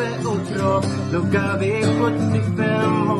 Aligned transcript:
Tobbe 0.00 0.28
och 0.28 0.46
Trav 0.48 0.84
Lucka 1.12 1.58
V75 1.60 2.62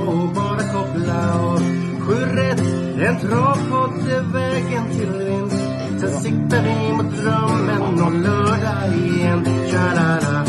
och 0.06 0.34
bara 0.34 0.62
koppla 0.72 1.40
av 1.40 1.58
Sju 2.00 2.14
rätt, 2.14 2.60
en 3.08 3.16
travpodd 3.20 4.08
är 4.08 4.32
vägen 4.32 4.90
till 4.90 5.12
vinst. 5.24 5.62
Sen 6.00 6.10
siktar 6.10 6.62
vi 6.62 6.92
mot 6.92 7.16
drömmen 7.16 7.82
om 7.82 8.22
lördag 8.22 8.96
igen. 8.96 9.44
Tja-la-la. 9.44 10.44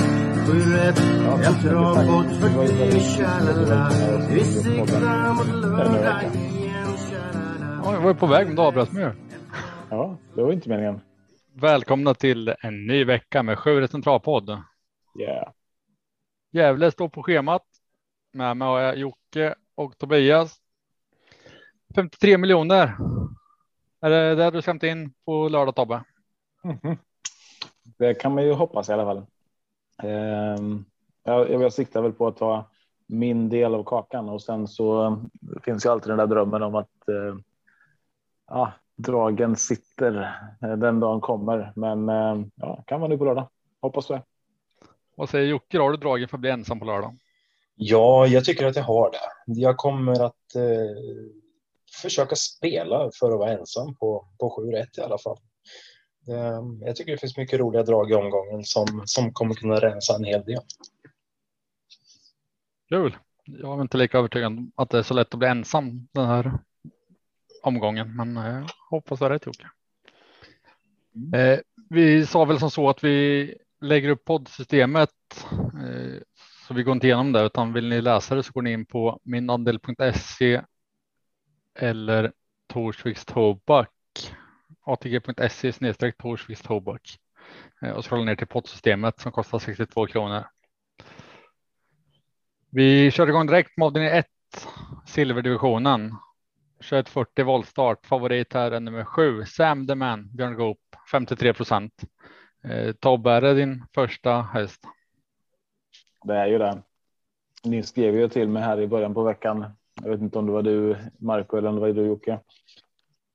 Sju 0.47 0.59
rätt, 0.75 0.99
en 1.47 1.61
travpodd 1.63 2.25
för 2.25 2.77
dig 2.77 2.99
Tja-la-la. 2.99 3.89
Vi 4.29 4.43
siktar 4.43 5.33
mot 5.33 5.61
lördag 5.61 6.23
igen. 6.33 6.97
Tja-la-la. 7.09 7.81
Ja, 7.83 7.93
jag 7.93 8.01
var 8.01 8.09
ju 8.09 8.15
på 8.15 8.27
väg 8.27 8.47
men 8.47 8.55
då 8.55 8.61
avbröt 8.61 8.91
mig. 8.91 9.11
Ja, 9.89 10.17
det 10.35 10.41
var 10.41 10.53
inte 10.53 10.69
meningen. 10.69 11.01
Välkomna 11.61 12.13
till 12.13 12.53
en 12.59 12.87
ny 12.87 13.05
vecka 13.05 13.43
med 13.43 13.59
Sju 13.59 13.87
Centralpodd. 13.87 14.49
Yeah. 15.19 15.51
Gävle 16.51 16.91
står 16.91 17.09
på 17.09 17.23
schemat. 17.23 17.65
Med 18.33 18.57
mig 18.57 18.67
har 18.67 18.79
jag 18.79 18.97
Jocke 18.97 19.55
och 19.75 19.97
Tobias. 19.97 20.57
53 21.95 22.37
miljoner. 22.37 22.97
Är 24.01 24.09
det 24.09 24.35
där 24.35 24.51
du 24.51 24.61
ska 24.61 24.71
hämta 24.71 24.87
in 24.87 25.13
på 25.25 25.49
lördag 25.49 25.75
Tobbe? 25.75 26.03
Mhm. 26.63 26.97
Det 27.97 28.13
kan 28.13 28.33
man 28.33 28.43
ju 28.43 28.53
hoppas 28.53 28.89
i 28.89 28.93
alla 28.93 29.05
fall. 29.05 29.25
Ehm, 30.03 30.85
jag, 31.23 31.51
jag 31.51 31.73
siktar 31.73 32.01
väl 32.01 32.13
på 32.13 32.27
att 32.27 32.37
ta 32.37 32.69
min 33.07 33.49
del 33.49 33.75
av 33.75 33.83
kakan 33.83 34.29
och 34.29 34.41
sen 34.41 34.67
så 34.67 35.17
finns 35.63 35.85
ju 35.85 35.89
alltid 35.89 36.11
den 36.11 36.17
där 36.17 36.27
drömmen 36.27 36.63
om 36.63 36.75
att 36.75 37.07
eh, 37.07 37.35
ja, 38.47 38.71
dragen 38.95 39.55
sitter 39.55 40.37
eh, 40.61 40.77
den 40.77 40.99
dagen 40.99 41.21
kommer. 41.21 41.73
Men 41.75 42.09
eh, 42.09 42.45
ja, 42.55 42.83
kan 42.87 42.99
vara 42.99 43.09
nu 43.09 43.17
på 43.17 43.25
lördag. 43.25 43.47
Hoppas 43.81 44.07
det. 44.07 44.21
Vad 45.15 45.29
säger 45.29 45.47
Jocke? 45.47 45.79
Har 45.79 45.91
du 45.91 45.97
dragit 45.97 46.29
för 46.29 46.37
att 46.37 46.41
bli 46.41 46.49
ensam 46.49 46.79
på 46.79 46.85
lördag? 46.85 47.17
Ja, 47.75 48.27
jag 48.27 48.45
tycker 48.45 48.65
att 48.65 48.75
jag 48.75 48.83
har 48.83 49.11
det. 49.11 49.61
Jag 49.61 49.77
kommer 49.77 50.25
att 50.25 50.55
eh, 50.55 51.21
försöka 52.01 52.35
spela 52.35 53.11
för 53.19 53.31
att 53.31 53.39
vara 53.39 53.51
ensam 53.51 53.95
på, 53.95 54.27
på 54.39 54.49
7 54.49 54.71
rätt 54.71 54.97
i 54.97 55.01
alla 55.01 55.17
fall. 55.17 55.37
Eh, 56.27 56.61
jag 56.81 56.95
tycker 56.95 57.11
det 57.11 57.17
finns 57.17 57.37
mycket 57.37 57.59
roliga 57.59 57.83
drag 57.83 58.11
i 58.11 58.15
omgången 58.15 58.63
som, 58.63 59.03
som 59.05 59.33
kommer 59.33 59.53
kunna 59.53 59.75
rensa 59.75 60.15
en 60.15 60.23
hel 60.23 60.43
del. 60.43 60.61
Kul. 62.89 63.17
Jag 63.45 63.77
är 63.77 63.81
inte 63.81 63.97
lika 63.97 64.17
övertygad 64.17 64.47
om 64.47 64.71
att 64.75 64.89
det 64.89 64.97
är 64.97 65.03
så 65.03 65.13
lätt 65.13 65.33
att 65.33 65.39
bli 65.39 65.47
ensam 65.47 66.07
den 66.11 66.25
här 66.25 66.53
omgången, 67.63 68.15
men 68.15 68.37
eh, 68.37 68.53
jag 68.53 68.69
hoppas 68.89 69.19
det 69.19 69.25
är 69.25 69.29
rätt 69.29 69.45
Jocke. 69.45 69.67
Eh, 71.37 71.59
vi 71.89 72.25
sa 72.25 72.45
väl 72.45 72.59
som 72.59 72.71
så 72.71 72.89
att 72.89 73.03
vi 73.03 73.57
lägger 73.81 74.09
upp 74.09 74.25
poddsystemet 74.25 75.09
eh, 75.51 76.21
så 76.67 76.73
vi 76.73 76.83
går 76.83 76.91
inte 76.91 77.07
igenom 77.07 77.31
det 77.31 77.41
utan 77.41 77.73
vill 77.73 77.89
ni 77.89 78.01
läsa 78.01 78.35
det 78.35 78.43
så 78.43 78.51
går 78.51 78.61
ni 78.61 78.71
in 78.71 78.85
på 78.85 79.19
minandel.se 79.23 80.61
eller 81.79 82.31
Torsviks 82.67 83.25
Tobak 83.25 83.89
atg.se 84.85 85.73
snedstreck 85.73 86.17
Torsviks 86.17 86.61
Tobak 86.61 87.17
eh, 87.81 87.91
och 87.91 88.05
scrollar 88.05 88.25
ner 88.25 88.35
till 88.35 88.47
poddsystemet 88.47 89.19
som 89.19 89.31
kostar 89.31 89.59
62 89.59 90.07
kronor. 90.07 90.43
Vi 92.69 93.11
kör 93.11 93.27
igång 93.27 93.47
direkt 93.47 93.77
med 93.77 93.85
avdelning 93.85 94.11
1 94.11 94.25
silverdivisionen 95.05 96.15
2140 96.77 97.45
voltstart. 97.45 98.05
Favorit 98.05 98.53
här 98.53 98.71
är 98.71 98.79
nummer 98.79 99.05
sju, 99.05 99.45
Sam 99.45 99.87
the 99.87 99.95
Man, 99.95 100.29
Björn 100.35 100.55
Goop, 100.55 100.79
53 101.11 101.53
procent. 101.53 101.93
Eh, 102.63 102.91
Tobbe, 102.91 103.31
är 103.31 103.41
det 103.41 103.53
din 103.53 103.83
första 103.93 104.41
häst? 104.41 104.81
Det 106.23 106.35
är 106.35 106.47
ju 106.47 106.57
det. 106.57 106.81
Ni 107.63 107.83
skrev 107.83 108.15
ju 108.15 108.29
till 108.29 108.49
mig 108.49 108.63
här 108.63 108.79
i 108.79 108.87
början 108.87 109.13
på 109.13 109.23
veckan. 109.23 109.65
Jag 110.01 110.09
vet 110.09 110.21
inte 110.21 110.39
om 110.39 110.45
det 110.45 110.51
var 110.51 110.61
du 110.61 110.95
Marco 111.17 111.57
eller 111.57 111.69
om 111.69 111.75
det 111.75 111.81
var 111.81 111.87
du 111.87 112.05
Jocke. 112.05 112.39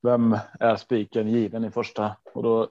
Vem 0.03 0.39
är 0.61 0.77
spiken 0.77 1.29
given 1.29 1.65
i 1.65 1.71
första? 1.71 2.17
Och 2.35 2.43
då. 2.43 2.69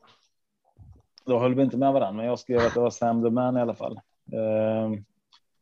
Då 1.26 1.40
höll 1.40 1.56
vi 1.56 1.64
inte 1.64 1.78
med 1.78 1.94
varandra, 1.94 2.18
men 2.18 2.26
jag 2.26 2.40
skrev 2.40 2.60
att 2.60 2.74
det 2.74 2.80
var 2.80 2.90
Sam 2.90 3.24
the 3.24 3.30
Man 3.30 3.58
i 3.58 3.62
alla 3.62 3.76
fall. 3.76 4.00
Eh, 4.32 4.92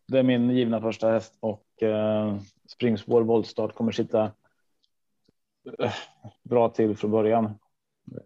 det 0.08 0.20
är 0.20 0.24
min 0.24 0.50
givna 0.50 0.82
första 0.82 1.12
häst 1.12 1.38
och 1.40 1.84
eh, 1.84 2.38
springspår 2.68 3.22
voltstart 3.22 3.76
kommer 3.76 3.92
sitta 3.92 4.32
eh, 5.80 5.94
bra 6.44 6.70
till 6.70 6.98
från 6.98 7.12
början. 7.12 7.46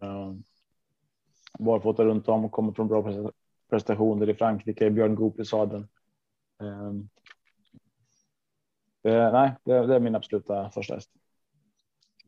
Eh, 0.01 0.33
Eh, 1.59 1.65
barfota 1.65 2.05
runt 2.05 2.27
om 2.27 2.45
och 2.45 2.51
kommer 2.51 2.71
från 2.71 2.87
bra 2.87 3.31
prestationer 3.69 4.29
i 4.29 4.33
Frankrike. 4.33 4.89
Björn 4.89 5.15
Goop 5.15 5.39
i 5.39 5.45
sadeln. 5.45 5.87
Eh, 6.61 6.91
det, 9.03 9.31
nej, 9.31 9.55
det, 9.63 9.87
det, 9.87 9.95
är 9.95 9.99
min 9.99 10.15
absoluta 10.15 10.69
första 10.69 10.93
häst. 10.93 11.11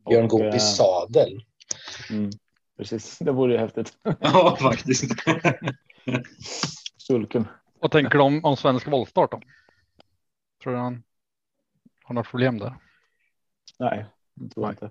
Björn 0.08 0.28
Goop 0.28 0.42
eh, 0.42 0.56
i 0.56 0.60
sadel. 0.60 1.44
Mm, 2.10 2.30
precis, 2.76 3.18
det 3.18 3.32
vore 3.32 3.52
ju 3.52 3.58
häftigt. 3.58 3.98
Ja, 4.20 4.56
faktiskt. 4.60 5.04
Sulken. 6.96 7.48
Vad 7.80 7.90
tänker 7.90 8.18
du 8.18 8.24
om, 8.24 8.44
om 8.44 8.56
svensk 8.56 8.88
voltstart 8.88 9.30
då? 9.30 9.40
Tror 10.62 10.72
du 10.72 10.78
han 10.78 11.02
har 12.04 12.14
något 12.14 12.28
problem 12.28 12.58
där? 12.58 12.74
Nej, 13.78 14.06
det 14.34 14.48
tror 14.48 14.66
jag 14.66 14.72
inte. 14.72 14.90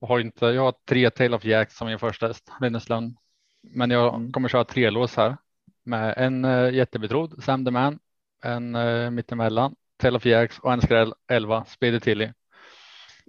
Och 0.00 0.08
har 0.08 0.20
inte, 0.20 0.46
jag 0.46 0.62
har 0.62 0.74
tre 0.88 1.10
Tail 1.10 1.34
of 1.34 1.44
Jacks 1.44 1.76
som 1.76 1.86
min 1.88 1.98
första 1.98 2.26
häst, 2.26 2.52
Linneslund. 2.60 3.16
Men 3.62 3.90
jag 3.90 4.14
Mm. 4.14 4.32
kommer 4.32 4.48
köra 4.48 4.64
tre 4.64 4.90
lås 4.90 5.16
här 5.16 5.36
med 5.84 6.14
en 6.16 6.44
uh, 6.44 6.74
jättebetrodd, 6.74 7.42
Sam 7.44 7.64
the 7.64 7.70
Man, 7.70 7.98
en 8.44 8.74
uh, 8.76 9.10
mittemellan, 9.10 9.74
Tail 9.96 10.16
of 10.16 10.26
Jacks 10.26 10.58
och 10.58 10.72
en 10.72 10.80
skräll 10.80 11.14
11, 11.28 11.64
Speedy 11.64 12.00
Tilly. 12.00 12.32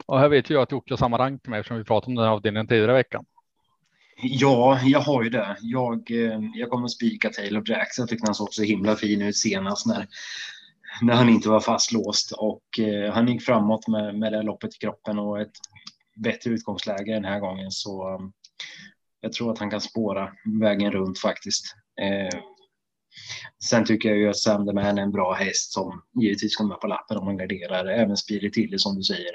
Och 0.06 0.20
här 0.20 0.30
vet 0.30 0.50
jag 0.50 0.62
att 0.62 0.72
Jocke 0.72 0.94
har 0.94 0.98
samma 0.98 1.18
rank 1.18 1.48
med 1.48 1.60
eftersom 1.60 1.78
vi 1.78 1.84
pratade 1.84 2.10
om 2.12 2.16
den 2.16 2.26
här 2.26 2.32
avdelningen 2.32 2.68
tidigare 2.68 2.92
i 2.92 2.96
veckan. 2.96 3.26
Ja, 4.24 4.80
jag 4.84 5.00
har 5.00 5.24
ju 5.24 5.30
det. 5.30 5.58
Jag, 5.62 6.12
eh, 6.12 6.40
jag 6.54 6.70
kommer 6.70 6.86
att 6.86 6.92
spika 6.92 7.30
Taylor 7.30 7.70
Jacks. 7.70 7.98
Jag 7.98 8.10
tyckte 8.10 8.28
han 8.28 8.36
såg 8.36 8.54
så 8.54 8.64
himla 8.64 8.96
fin 8.96 9.22
ut 9.22 9.38
senast 9.38 9.86
när, 9.86 10.08
när 11.02 11.14
han 11.14 11.30
inte 11.30 11.50
var 11.50 11.60
fastlåst 11.60 12.32
och 12.32 12.64
han 13.14 13.28
gick 13.28 13.42
framåt 13.42 13.88
med, 13.88 14.16
med 14.16 14.34
det 14.34 14.42
loppet 14.44 14.76
i 14.76 14.78
kroppen 14.78 15.20
och 15.20 15.42
ett 15.42 15.52
bättre 16.16 16.52
utgångsläge 16.52 17.14
den 17.14 17.26
här 17.26 17.40
gången. 17.40 17.72
Så 17.72 18.16
um, 18.16 18.34
jag 19.22 19.34
tror 19.34 19.52
att 19.52 19.60
han 19.60 19.70
kan 19.70 19.82
spåra 19.82 20.32
vägen 20.62 20.92
runt 20.92 21.20
faktiskt. 21.20 21.76
Eh, 22.02 22.40
sen 23.64 23.86
tycker 23.86 24.10
jag 24.10 24.18
ju 24.18 24.30
att 24.30 24.38
Sam 24.38 24.66
the 24.68 24.74
Man 24.74 24.98
är 24.98 25.02
en 25.02 25.12
bra 25.12 25.34
häst 25.34 25.74
som 25.74 26.02
givetvis 26.22 26.56
kommer 26.56 26.76
på 26.76 26.88
lappen 26.88 27.18
om 27.18 27.26
man 27.26 27.38
garderar. 27.38 27.86
Även 27.86 28.18
Spirit 28.18 28.54
Tilly 28.54 28.78
som 28.80 28.96
du 28.96 29.04
säger. 29.04 29.32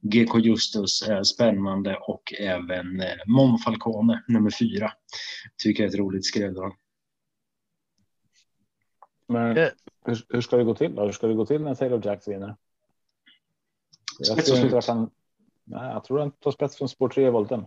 GK 0.00 0.38
Justus 0.38 1.02
är 1.08 1.22
spännande 1.22 1.96
och 1.96 2.34
även 2.38 3.00
eh, 3.00 3.16
Mon 3.26 3.58
Falcone 3.58 4.24
nummer 4.28 4.50
fyra. 4.50 4.92
Tycker 5.62 5.82
jag 5.82 5.88
är 5.88 5.94
ett 5.94 6.00
roligt 6.00 6.26
skrälldrag. 6.26 6.76
Men 9.28 9.56
Eh. 9.56 9.68
hur, 10.04 10.24
hur 10.28 10.40
ska 10.40 10.56
det 10.56 10.64
gå 10.64 10.74
till? 10.74 10.94
Då? 10.94 11.04
Hur 11.04 11.12
ska 11.12 11.26
det 11.26 11.34
gå 11.34 11.46
till 11.46 11.62
när 11.62 11.74
Taylor 11.74 12.06
Jacks 12.06 12.28
vinner? 12.28 12.56
Jag 14.18 14.44
tror 14.44 14.58
inte 14.58 14.78
att 14.78 14.86
han. 14.86 15.10
Nej, 15.66 15.92
jag 15.92 16.04
tror 16.04 16.18
han 16.18 16.30
tar 16.30 16.50
spets 16.50 16.76
från 16.76 16.88
spår 16.88 17.08
3 17.08 17.26
i 17.26 17.30
volten. 17.30 17.66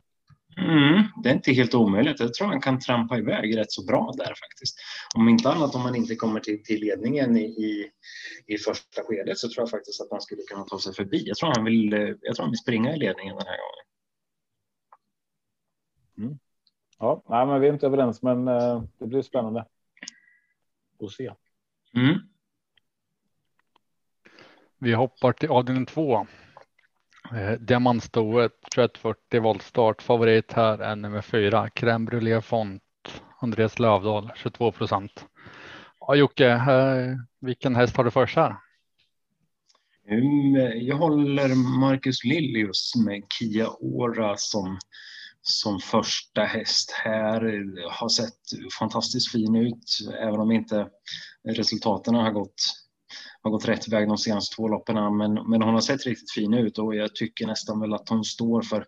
Mm, 0.57 1.03
det 1.23 1.29
är 1.29 1.33
inte 1.33 1.51
helt 1.51 1.75
omöjligt. 1.75 2.19
Jag 2.19 2.33
tror 2.33 2.47
han 2.47 2.61
kan 2.61 2.79
trampa 2.79 3.17
iväg 3.17 3.57
rätt 3.57 3.71
så 3.71 3.85
bra 3.85 4.13
där 4.17 4.25
faktiskt. 4.25 4.77
Om 5.15 5.29
inte 5.29 5.49
annat 5.49 5.75
om 5.75 5.81
man 5.81 5.95
inte 5.95 6.15
kommer 6.15 6.39
till, 6.39 6.63
till 6.63 6.81
ledningen 6.81 7.37
i, 7.37 7.43
i, 7.43 7.91
i 8.45 8.57
första 8.57 9.01
skedet 9.03 9.37
så 9.37 9.49
tror 9.49 9.61
jag 9.61 9.69
faktiskt 9.69 10.01
att 10.01 10.11
han 10.11 10.21
skulle 10.21 10.41
kunna 10.41 10.63
ta 10.63 10.79
sig 10.79 10.93
förbi. 10.93 11.23
Jag 11.25 11.37
tror 11.37 11.53
han 11.55 11.65
vill, 11.65 11.93
eh, 11.93 11.99
jag 11.99 12.35
tror 12.35 12.43
han 12.43 12.51
vill 12.51 12.59
springa 12.59 12.95
i 12.95 12.99
ledningen 12.99 13.35
den 13.35 13.47
här 13.47 13.57
gången. 13.57 13.85
Ja, 16.99 17.23
nej, 17.29 17.45
men 17.45 17.61
vi 17.61 17.67
är 17.67 17.73
inte 17.73 17.85
överens, 17.85 18.21
men 18.21 18.47
eh, 18.47 18.83
det 18.97 19.07
blir 19.07 19.21
spännande. 19.21 19.65
Att 21.03 21.11
se. 21.11 21.33
Mm. 21.93 22.17
Vi 24.77 24.93
hoppar 24.93 25.33
till 25.33 25.49
avdelning 25.49 25.85
två. 25.85 26.27
Eh, 27.33 27.51
Diamantstoet 27.59 28.51
2140 28.75 29.41
voltstart. 29.41 30.01
Favorit 30.01 30.53
här 30.53 30.77
är 30.77 30.95
nummer 30.95 31.21
fyra. 31.21 31.69
Crème 31.69 32.05
Brûlée 32.05 32.41
Font. 32.41 32.81
Andreas 33.41 33.79
Lövdahl 33.79 34.31
22 34.35 34.71
procent. 34.71 35.25
Ja, 35.99 36.15
Jocke, 36.15 36.47
eh, 36.47 37.15
vilken 37.41 37.75
häst 37.75 37.97
har 37.97 38.03
du 38.03 38.11
först 38.11 38.35
här? 38.35 38.55
Mm, 40.09 40.85
jag 40.85 40.95
håller 40.95 41.79
Marcus 41.79 42.23
Lillius 42.23 42.93
med 43.05 43.23
Kia 43.39 43.69
Ora 43.79 44.37
som, 44.37 44.79
som 45.41 45.79
första 45.79 46.43
häst 46.43 46.91
här. 46.91 47.41
Har 47.91 48.09
sett 48.09 48.39
fantastiskt 48.79 49.31
fin 49.31 49.55
ut, 49.55 49.97
även 50.19 50.39
om 50.39 50.51
inte 50.51 50.87
resultaten 51.47 52.15
har 52.15 52.31
gått, 52.31 52.88
har 53.41 53.51
gått 53.51 53.67
rätt 53.67 53.87
väg 53.87 54.07
de 54.07 54.17
senaste 54.17 54.55
två 54.55 54.67
loppen. 54.67 55.17
Men, 55.17 55.33
men 55.33 55.61
hon 55.61 55.73
har 55.73 55.81
sett 55.81 56.05
riktigt 56.05 56.31
fin 56.31 56.53
ut 56.53 56.77
och 56.77 56.95
jag 56.95 57.15
tycker 57.15 57.47
nästan 57.47 57.79
väl 57.79 57.93
att 57.93 58.09
hon 58.09 58.23
står 58.23 58.61
för, 58.61 58.85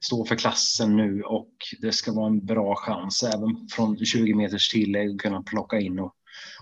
står 0.00 0.24
för 0.24 0.36
klassen 0.36 0.96
nu 0.96 1.22
och 1.22 1.52
det 1.80 1.92
ska 1.92 2.12
vara 2.12 2.26
en 2.26 2.46
bra 2.46 2.74
chans 2.76 3.22
även 3.22 3.68
från 3.70 4.04
20 4.04 4.34
meters 4.34 4.68
tillägg 4.68 5.10
att 5.10 5.18
kunna 5.18 5.42
plocka 5.42 5.80
in 5.80 5.98
och, 5.98 6.14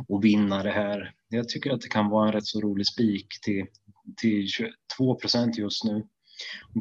och 0.08 0.24
vinna 0.24 0.62
det 0.62 0.72
här. 0.72 1.14
Jag 1.28 1.48
tycker 1.48 1.70
att 1.70 1.80
det 1.80 1.88
kan 1.88 2.08
vara 2.08 2.26
en 2.26 2.32
rätt 2.32 2.46
så 2.46 2.60
rolig 2.60 2.86
spik 2.86 3.26
till, 3.42 3.66
till 4.16 4.48
22 4.48 5.14
procent 5.14 5.58
just 5.58 5.84
nu. 5.84 6.06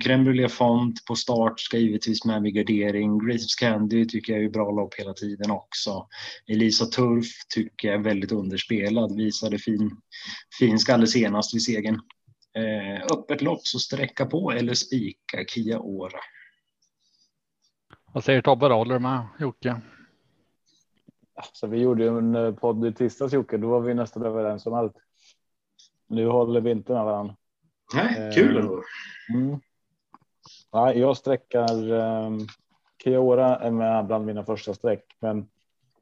Crème 0.03 0.23
Brûlée 0.23 0.49
Font 0.49 1.05
på 1.05 1.15
start 1.15 1.59
ska 1.59 1.77
givetvis 1.77 2.25
med 2.25 2.41
vid 2.41 2.53
gardering. 2.53 3.27
Grace 3.27 3.59
Candy 3.59 4.05
tycker 4.05 4.33
jag 4.33 4.43
är 4.43 4.49
bra 4.49 4.71
lopp 4.71 4.93
hela 4.95 5.13
tiden 5.13 5.51
också. 5.51 6.07
Elisa 6.47 6.85
Turf 6.85 7.27
tycker 7.55 7.87
jag 7.87 7.99
är 7.99 8.03
väldigt 8.03 8.31
underspelad. 8.31 9.15
Visade 9.15 9.59
fin, 9.59 9.97
fin 10.59 10.79
skalle 10.79 11.07
senast 11.07 11.55
vid 11.55 11.63
segern. 11.63 11.99
Eh, 12.53 13.17
öppet 13.17 13.41
lopp 13.41 13.67
så 13.67 13.79
sträcka 13.79 14.25
på 14.25 14.51
eller 14.51 14.73
spika 14.73 15.45
Kia 15.47 15.79
Ora. 15.79 16.19
Vad 18.13 18.23
säger 18.23 18.41
Tobbe? 18.41 18.67
då? 18.67 18.75
Håller 18.75 18.93
du 18.93 18.99
med 18.99 19.27
Jocke? 19.39 19.81
Så 21.53 21.67
vi 21.67 21.79
gjorde 21.79 22.03
ju 22.03 22.17
en 22.17 22.35
eh, 22.35 22.53
podd 22.53 22.85
i 22.85 22.93
tisdags 22.93 23.33
Jocke. 23.33 23.57
Då 23.57 23.67
var 23.69 23.81
vi 23.81 23.93
nästan 23.93 24.23
överens 24.23 24.65
om 24.65 24.73
allt. 24.73 24.95
Nu 26.07 26.27
håller 26.27 26.61
vi 26.61 26.71
inte 26.71 26.93
med 26.93 27.05
varandra. 27.05 27.35
Nej, 27.93 28.31
kul 28.35 28.57
Eh, 28.57 28.63
ändå. 28.63 28.83
Mm. 29.33 29.59
Ja, 30.71 30.93
jag 30.93 31.17
sträckar 31.17 31.91
um, 31.91 32.47
Kiora 33.03 33.55
är 33.55 33.71
med 33.71 34.05
bland 34.05 34.25
mina 34.25 34.43
första 34.43 34.73
streck, 34.73 35.03
men 35.19 35.47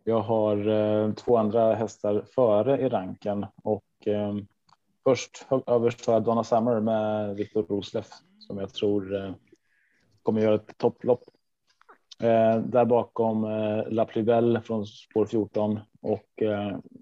jag 0.03 0.19
har 0.19 0.67
eh, 0.67 1.13
två 1.13 1.37
andra 1.37 1.75
hästar 1.75 2.25
före 2.35 2.81
i 2.81 2.89
ranken 2.89 3.45
och 3.63 3.83
um, 4.05 4.47
först 5.03 5.47
överst 5.67 6.05
har 6.05 6.13
jag 6.13 6.23
Donna 6.23 6.43
Summer 6.43 6.79
med 6.79 7.35
Viktor 7.35 7.63
Rosleff 7.63 8.09
som 8.39 8.57
jag 8.57 8.73
tror 8.73 9.15
eh, 9.15 9.31
kommer 10.23 10.41
göra 10.41 10.55
ett 10.55 10.77
topplopp. 10.77 11.23
Eh, 12.21 12.59
där 12.59 12.85
bakom 12.85 13.43
La 13.87 14.05
Plibelle 14.05 14.61
från 14.61 14.85
spår 14.85 15.25
14 15.25 15.79
och 16.01 16.43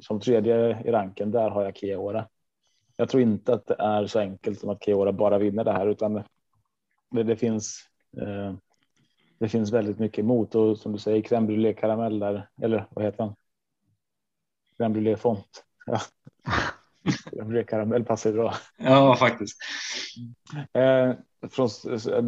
som 0.02 0.20
tredje 0.20 0.82
i 0.86 0.92
ranken 0.92 1.32
där 1.32 1.50
har 1.50 1.64
jag 1.64 1.78
Kiora. 1.78 2.26
Jag 2.98 3.10
tror 3.10 3.24
inte 3.24 3.54
att 3.54 3.68
det 3.68 3.76
är 3.80 4.08
så 4.08 4.20
enkelt 4.20 4.60
som 4.60 4.70
att 4.70 4.84
Kiora 4.84 5.12
bara 5.12 5.38
vinner 5.38 5.64
det 5.64 5.72
här 5.72 5.88
utan 5.88 6.24
det, 7.12 7.24
det 7.24 7.36
finns. 7.36 7.90
Eh, 8.22 8.54
det 9.40 9.50
finns 9.50 9.72
väldigt 9.72 10.00
mycket 10.00 10.20
emot 10.20 10.56
och 10.56 10.78
som 10.78 10.92
du 10.92 11.00
säger 11.00 11.22
crème 11.22 11.48
brûlée 11.48 11.74
karamell 11.74 12.20
där 12.20 12.50
eller 12.62 12.88
vad 12.90 13.06
heter 13.06 13.24
han? 13.24 13.36
Crème 14.78 14.94
brûlée 14.94 15.16
font. 15.16 15.64
Ja. 17.32 17.44
crème 17.44 17.64
karamell 17.64 18.06
passar 18.06 18.32
bra. 18.32 18.54
Ja, 18.78 19.16
faktiskt. 19.16 19.58
Eh, 20.74 21.14
från, 21.50 21.70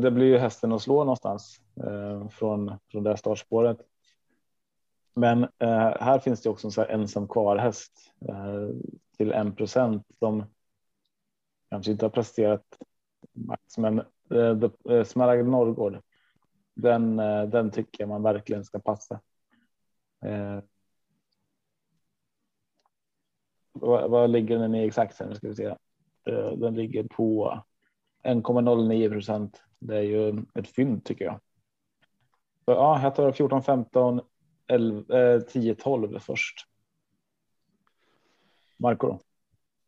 det 0.01 0.11
blir 0.11 0.25
ju 0.25 0.37
hästen 0.37 0.71
att 0.71 0.81
slå 0.81 1.03
någonstans 1.03 1.61
eh, 1.83 2.27
från, 2.29 2.77
från 2.91 3.03
det 3.03 3.09
här 3.09 3.17
startspåret. 3.17 3.77
Men 5.13 5.43
eh, 5.43 5.93
här 5.99 6.19
finns 6.19 6.41
det 6.41 6.49
också 6.49 6.81
en 6.81 7.01
ensam 7.01 7.27
kvar 7.27 7.57
häst 7.57 7.91
eh, 8.29 8.67
till 9.17 9.31
en 9.31 9.55
procent 9.55 10.07
som 10.19 10.43
kanske 11.69 11.91
inte 11.91 12.05
har 12.05 12.09
presterat 12.09 12.77
max, 13.33 13.77
men 13.77 13.99
eh, 14.31 14.69
eh, 14.89 15.03
Smaragd 15.03 15.47
Norrgård. 15.47 16.01
Den, 16.73 17.19
eh, 17.19 17.43
den 17.43 17.71
tycker 17.71 18.03
jag 18.03 18.09
man 18.09 18.23
verkligen 18.23 18.65
ska 18.65 18.79
passa. 18.79 19.21
Eh, 20.25 20.59
vad, 23.71 24.09
vad 24.09 24.29
ligger 24.29 24.59
den 24.59 24.75
i 24.75 24.87
exakt 24.87 25.15
sen? 25.15 25.29
Nu 25.29 25.35
ska 25.35 25.47
vi 25.47 25.55
se. 25.55 25.75
Eh, 26.25 26.51
den 26.51 26.75
ligger 26.75 27.03
på 27.03 27.59
1,09 28.23 29.09
procent. 29.09 29.63
Det 29.79 29.97
är 29.97 30.01
ju 30.01 30.45
ett 30.53 30.67
fynd 30.67 31.03
tycker 31.03 31.25
jag. 31.25 31.39
Så, 32.65 32.71
ja, 32.71 33.01
jag 33.03 33.15
tar 33.15 33.31
14, 33.31 33.63
15, 33.63 34.21
11, 34.67 35.19
eh, 35.19 35.41
10, 35.41 35.75
12 35.75 36.19
först. 36.19 36.65
Marco 38.77 39.07
då? 39.07 39.19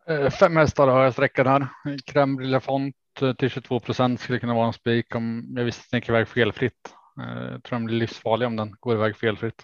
Eh, 0.07 0.29
Fem 0.29 0.55
hästar 0.57 0.87
har 0.87 1.03
jag 1.03 1.13
sträckan 1.13 1.47
här. 1.47 1.67
Crème 2.05 2.35
Brûlée 2.37 2.59
Font 2.59 2.95
eh, 3.21 3.33
till 3.33 3.49
22 3.49 3.79
procent 3.79 4.19
skulle 4.19 4.39
kunna 4.39 4.53
vara 4.53 4.67
en 4.67 4.73
spik 4.73 5.15
om 5.15 5.53
jag 5.55 5.63
visste 5.65 5.81
att 5.81 5.91
den 5.91 5.97
gick 5.99 6.09
iväg 6.09 6.27
felfritt. 6.27 6.93
Eh, 7.21 7.51
Jag 7.51 7.63
tror 7.63 7.77
den 7.79 7.85
blir 7.85 7.97
livsfarlig 7.97 8.47
om 8.47 8.55
den 8.55 8.75
går 8.79 8.95
iväg 8.95 9.17
felfritt. 9.17 9.63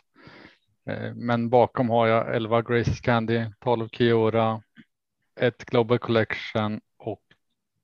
Men 1.15 1.49
bakom 1.49 1.89
har 1.89 2.07
jag 2.07 2.35
11 2.35 2.61
Grace 2.61 3.01
Candy, 3.03 3.45
12 3.59 3.89
Kiora, 3.89 4.61
ett 5.39 5.65
Global 5.65 5.99
Collection 5.99 6.81
och 6.97 7.21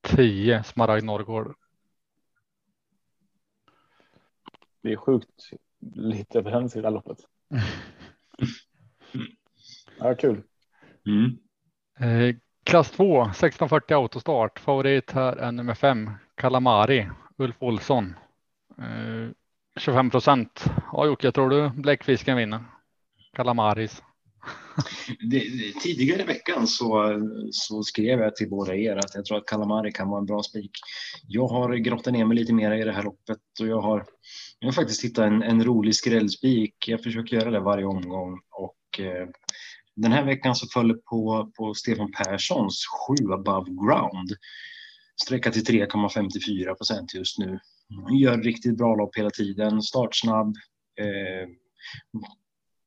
10 0.02 0.64
Smaragd 0.64 1.04
Norrgård. 1.04 1.56
Det 4.82 4.92
är 4.92 4.96
sjukt 4.96 5.50
lite 5.96 6.40
överens 6.40 6.76
i 6.76 6.82
det 6.82 6.88
här 6.88 6.94
loppet. 6.94 7.18
Ja, 10.00 10.16
kul. 10.16 10.44
Mm. 11.06 11.38
Klass 12.64 12.92
2, 12.92 13.22
1640 13.22 13.96
autostart. 13.96 14.60
Favorit 14.60 15.12
här 15.12 15.36
är 15.36 15.52
nummer 15.52 15.74
5, 15.74 16.10
Kalamari, 16.36 17.10
Ulf 17.38 17.56
Olsson. 17.60 18.16
Eh, 18.78 19.32
25 19.80 20.10
procent. 20.10 20.66
Ja, 20.92 21.06
Jocke, 21.06 21.32
tror 21.32 21.50
du 21.50 21.70
bläckfisken 21.70 22.38
vinner? 22.38 22.64
Kalamaris. 23.34 24.04
Det, 25.32 25.40
tidigare 25.84 26.22
i 26.22 26.26
veckan 26.26 26.68
så, 26.68 27.20
så 27.52 27.84
skrev 27.84 28.20
jag 28.20 28.36
till 28.36 28.50
båda 28.50 28.76
er 28.76 28.96
att 28.96 29.16
jag 29.16 29.26
tror 29.26 29.38
att 29.38 29.46
Calamari 29.46 29.92
kan 29.92 30.10
vara 30.10 30.20
en 30.20 30.26
bra 30.26 30.44
spik. 30.44 30.72
Jag 31.28 31.48
har 31.48 31.76
grottat 31.76 32.14
ner 32.14 32.26
mig 32.26 32.38
lite 32.38 32.54
mer 32.54 32.72
i 32.72 32.84
det 32.84 32.92
här 32.92 33.04
loppet 33.04 33.40
och 33.60 33.68
jag 33.68 33.82
har, 33.82 34.06
jag 34.60 34.68
har 34.68 34.74
faktiskt 34.74 35.04
hittat 35.04 35.26
en, 35.26 35.44
en 35.44 35.64
rolig 35.64 35.96
skrällspik. 35.96 36.88
Jag 36.88 37.04
försöker 37.04 37.38
göra 37.38 37.52
det 37.52 37.60
varje 37.60 37.86
omgång 37.86 38.40
och 38.52 39.00
eh, 39.00 39.28
den 39.96 40.12
här 40.12 40.26
veckan 40.26 40.56
så 40.56 40.68
föll 40.68 40.88
det 40.88 40.94
på, 40.94 41.52
på 41.58 41.74
Stefan 41.74 42.12
Perssons 42.12 42.86
7 43.20 43.34
above 43.34 43.72
ground. 43.72 44.30
Sträcka 45.22 45.52
till 45.52 45.64
3,54 45.64 46.76
procent 46.76 47.14
just 47.14 47.40
nu. 47.40 47.60
Gör 48.20 48.38
riktigt 48.38 48.78
bra 48.78 48.96
lopp 48.96 49.18
hela 49.18 49.30
tiden, 49.30 49.82
startsnabb. 49.82 50.56
Eh, 51.00 51.50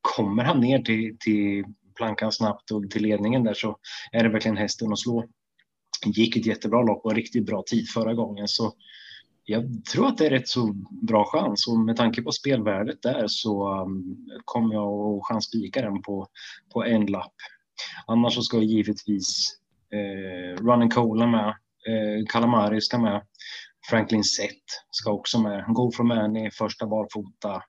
kommer 0.00 0.44
han 0.44 0.60
ner 0.60 0.82
till, 0.82 1.16
till 1.20 1.64
plankan 1.96 2.32
snabbt 2.32 2.70
och 2.70 2.90
till 2.90 3.02
ledningen 3.02 3.44
där 3.44 3.54
så 3.54 3.78
är 4.12 4.22
det 4.22 4.28
verkligen 4.28 4.56
hästen 4.56 4.92
att 4.92 4.98
slå. 4.98 5.24
Gick 6.06 6.36
ett 6.36 6.46
jättebra 6.46 6.82
lopp 6.82 7.04
och 7.04 7.14
riktigt 7.14 7.46
bra 7.46 7.62
tid 7.66 7.88
förra 7.88 8.14
gången 8.14 8.48
så 8.48 8.72
jag 9.48 9.84
tror 9.92 10.06
att 10.06 10.18
det 10.18 10.26
är 10.26 10.30
rätt 10.30 10.48
så 10.48 10.72
bra 11.02 11.24
chans 11.24 11.66
och 11.66 11.78
med 11.78 11.96
tanke 11.96 12.22
på 12.22 12.32
spelvärdet 12.32 13.02
där 13.02 13.24
så 13.26 13.82
um, 13.82 14.28
kommer 14.44 14.74
jag 14.74 15.16
att 15.16 15.26
chansspika 15.26 15.82
den 15.82 16.02
på, 16.02 16.28
på 16.72 16.84
en 16.84 17.06
lapp. 17.06 17.34
Annars 18.06 18.34
så 18.34 18.42
ska 18.42 18.62
givetvis 18.62 19.58
eh, 19.92 20.64
Running 20.64 20.90
Cola 20.90 21.26
med, 21.26 21.48
eh, 21.88 22.26
Calamari 22.28 22.80
ska 22.80 22.98
med, 22.98 23.26
Franklin 23.90 24.24
Sett 24.24 24.64
ska 24.90 25.12
också 25.12 25.38
med, 25.38 25.64
Go 25.68 25.92
from 25.92 26.10
Annie 26.10 26.50
första 26.50 26.86
barfota, 26.86 27.62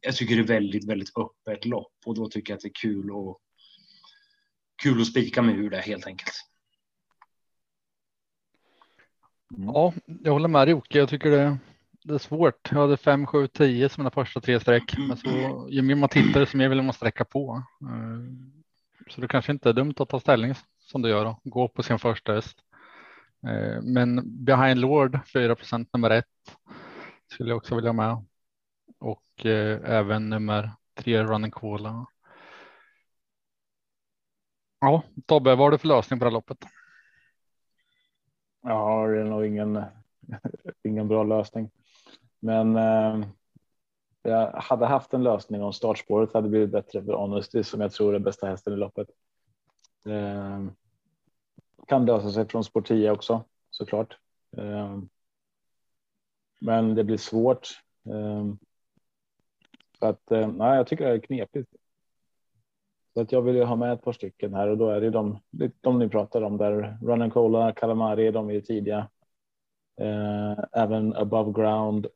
jag 0.00 0.16
tycker 0.16 0.36
det 0.36 0.42
är 0.42 0.46
väldigt, 0.46 0.88
väldigt 0.88 1.12
öppet 1.16 1.64
lopp 1.64 1.92
och 2.06 2.14
då 2.14 2.28
tycker 2.28 2.52
jag 2.52 2.56
att 2.56 2.62
det 2.62 2.68
är 2.68 2.80
kul 2.82 3.10
och 3.10 3.38
kul 4.82 5.00
att 5.00 5.06
spika 5.06 5.42
mig 5.42 5.54
ur 5.54 5.70
det 5.70 5.80
helt 5.80 6.06
enkelt. 6.06 6.34
Mm. 9.56 9.66
Ja, 9.74 9.92
jag 10.06 10.32
håller 10.32 10.48
med 10.48 10.68
Jocke. 10.68 10.98
Jag 10.98 11.08
tycker 11.08 11.30
det, 11.30 11.58
det 12.04 12.14
är 12.14 12.18
svårt. 12.18 12.68
Jag 12.72 12.78
hade 12.78 12.96
5, 12.96 13.26
7, 13.26 13.46
10 13.46 13.88
som 13.88 14.02
mina 14.02 14.10
första 14.10 14.40
tre 14.40 14.60
streck. 14.60 14.98
Men 14.98 15.16
så 15.16 15.66
ju 15.70 15.82
mer 15.82 15.94
man 15.94 16.08
tittar 16.08 16.40
desto 16.40 16.56
mer 16.56 16.68
vill 16.68 16.82
man 16.82 16.92
sträcka 16.92 17.24
på. 17.24 17.62
Eh, 17.82 19.10
så 19.10 19.20
det 19.20 19.28
kanske 19.28 19.52
inte 19.52 19.68
är 19.68 19.72
dumt 19.72 19.94
att 19.96 20.08
ta 20.08 20.20
ställning 20.20 20.54
som 20.78 21.02
du 21.02 21.08
gör 21.08 21.26
och 21.26 21.40
gå 21.44 21.68
på 21.68 21.82
sin 21.82 21.98
första 21.98 22.32
häst. 22.32 22.58
Eh, 23.46 23.82
men 23.82 24.22
behind 24.44 24.80
Lord 24.80 25.18
4 25.32 25.56
nummer 25.92 26.10
ett 26.10 26.26
skulle 27.32 27.50
jag 27.50 27.56
också 27.56 27.74
vilja 27.74 27.88
ha 27.88 27.94
med. 27.94 28.24
Och 29.00 29.46
eh, 29.46 29.80
även 29.84 30.28
nummer 30.28 30.70
tre 30.94 31.24
Running 31.24 31.50
Cola. 31.50 32.06
Ja, 34.80 35.02
Tobbe, 35.26 35.50
vad 35.50 35.58
har 35.58 35.70
du 35.70 35.78
för 35.78 35.88
lösning 35.88 36.18
på 36.18 36.24
det 36.24 36.30
här 36.30 36.34
loppet? 36.34 36.58
Jag 38.66 38.74
har 38.74 39.24
nog 39.24 39.46
ingen, 39.46 39.84
ingen 40.82 41.08
bra 41.08 41.24
lösning. 41.24 41.70
Men 42.40 42.76
eh, 42.76 43.26
jag 44.22 44.52
hade 44.52 44.86
haft 44.86 45.14
en 45.14 45.22
lösning 45.22 45.62
om 45.62 45.72
startspåret 45.72 46.32
hade 46.32 46.48
blivit 46.48 46.70
bättre 46.70 47.04
för 47.04 47.12
Honesty 47.12 47.62
som 47.62 47.80
jag 47.80 47.92
tror 47.92 48.14
är 48.14 48.18
bästa 48.18 48.46
hästen 48.46 48.72
i 48.72 48.76
loppet. 48.76 49.08
Eh, 50.06 50.64
kan 51.86 52.06
lösa 52.06 52.30
sig 52.30 52.48
från 52.48 52.64
spår 52.64 52.82
10 52.82 53.10
också 53.10 53.44
såklart. 53.70 54.18
Eh, 54.56 54.98
men 56.60 56.94
det 56.94 57.04
blir 57.04 57.16
svårt. 57.16 57.68
Eh, 58.06 58.44
så 59.98 60.06
att 60.06 60.30
eh, 60.32 60.48
nej, 60.48 60.76
jag 60.76 60.86
tycker 60.86 61.04
det 61.04 61.12
är 61.12 61.18
knepigt. 61.18 61.74
Så 63.14 63.20
att 63.20 63.32
jag 63.32 63.42
vill 63.42 63.56
ju 63.56 63.64
ha 63.64 63.76
med 63.76 63.92
ett 63.92 64.02
par 64.02 64.12
stycken 64.12 64.54
här 64.54 64.68
och 64.68 64.78
då 64.78 64.90
är 64.90 65.00
det 65.00 65.10
de, 65.10 65.38
de 65.80 65.98
ni 65.98 66.08
pratar 66.08 66.42
om 66.42 66.56
där. 66.56 66.98
Run 67.02 67.22
and 67.22 67.32
Cola, 67.32 67.72
Calamari, 67.72 68.30
de 68.30 68.48
är 68.48 68.52
ju 68.52 68.60
tidiga. 68.60 69.08
Eh, 70.00 70.58
även 70.72 71.14
above 71.16 71.52
ground. 71.52 72.06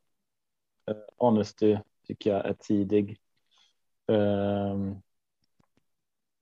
Eh, 0.86 0.96
honesty 1.16 1.78
tycker 2.06 2.30
jag 2.30 2.46
är 2.46 2.52
tidig. 2.52 3.18
Eh, 4.08 4.76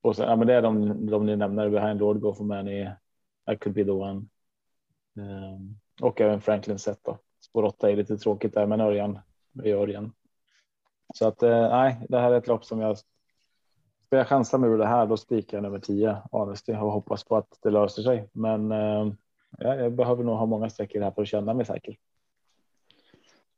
och 0.01 0.15
så, 0.15 0.23
ja, 0.23 0.35
men 0.35 0.47
det 0.47 0.53
är 0.53 0.61
de, 0.61 1.05
de 1.05 1.25
ni 1.25 1.35
nämner. 1.35 1.69
Behind 1.69 1.99
Lord, 1.99 2.19
Go 2.19 2.33
for 2.33 2.43
Many, 2.43 2.81
I 3.51 3.55
could 3.59 3.75
be 3.75 3.83
the 3.83 3.91
one. 3.91 4.25
Eh, 5.17 5.59
och 6.01 6.21
även 6.21 6.41
Franklin 6.41 6.79
set 6.79 7.03
då. 7.03 7.17
Spår 7.39 7.63
8 7.63 7.91
är 7.91 7.95
lite 7.95 8.17
tråkigt 8.17 8.53
där, 8.53 8.65
men 8.65 8.81
Örjan 8.81 9.19
är 9.63 9.75
Örjan. 9.75 10.13
Så 11.13 11.27
att 11.27 11.43
eh, 11.43 11.69
nej, 11.69 12.05
det 12.09 12.19
här 12.19 12.31
är 12.31 12.37
ett 12.37 12.47
lopp 12.47 12.65
som 12.65 12.79
jag 12.79 12.97
Ska 14.07 14.17
jag 14.17 14.27
chansa 14.27 14.57
med 14.57 14.79
det 14.79 14.87
här, 14.87 15.05
då 15.05 15.17
spikar 15.17 15.57
jag 15.57 15.63
nummer 15.63 15.79
10 15.79 16.17
Honesty 16.31 16.73
och 16.73 16.91
hoppas 16.91 17.23
på 17.23 17.37
att 17.37 17.59
det 17.63 17.69
löser 17.69 18.01
sig. 18.03 18.29
Men 18.33 18.71
eh, 18.71 19.11
ja, 19.57 19.75
jag 19.75 19.93
behöver 19.93 20.23
nog 20.23 20.35
ha 20.37 20.45
många 20.45 20.69
sträckor 20.69 21.01
här 21.01 21.11
för 21.11 21.21
att 21.21 21.27
känna 21.27 21.53
mig 21.53 21.65
säker. 21.65 21.95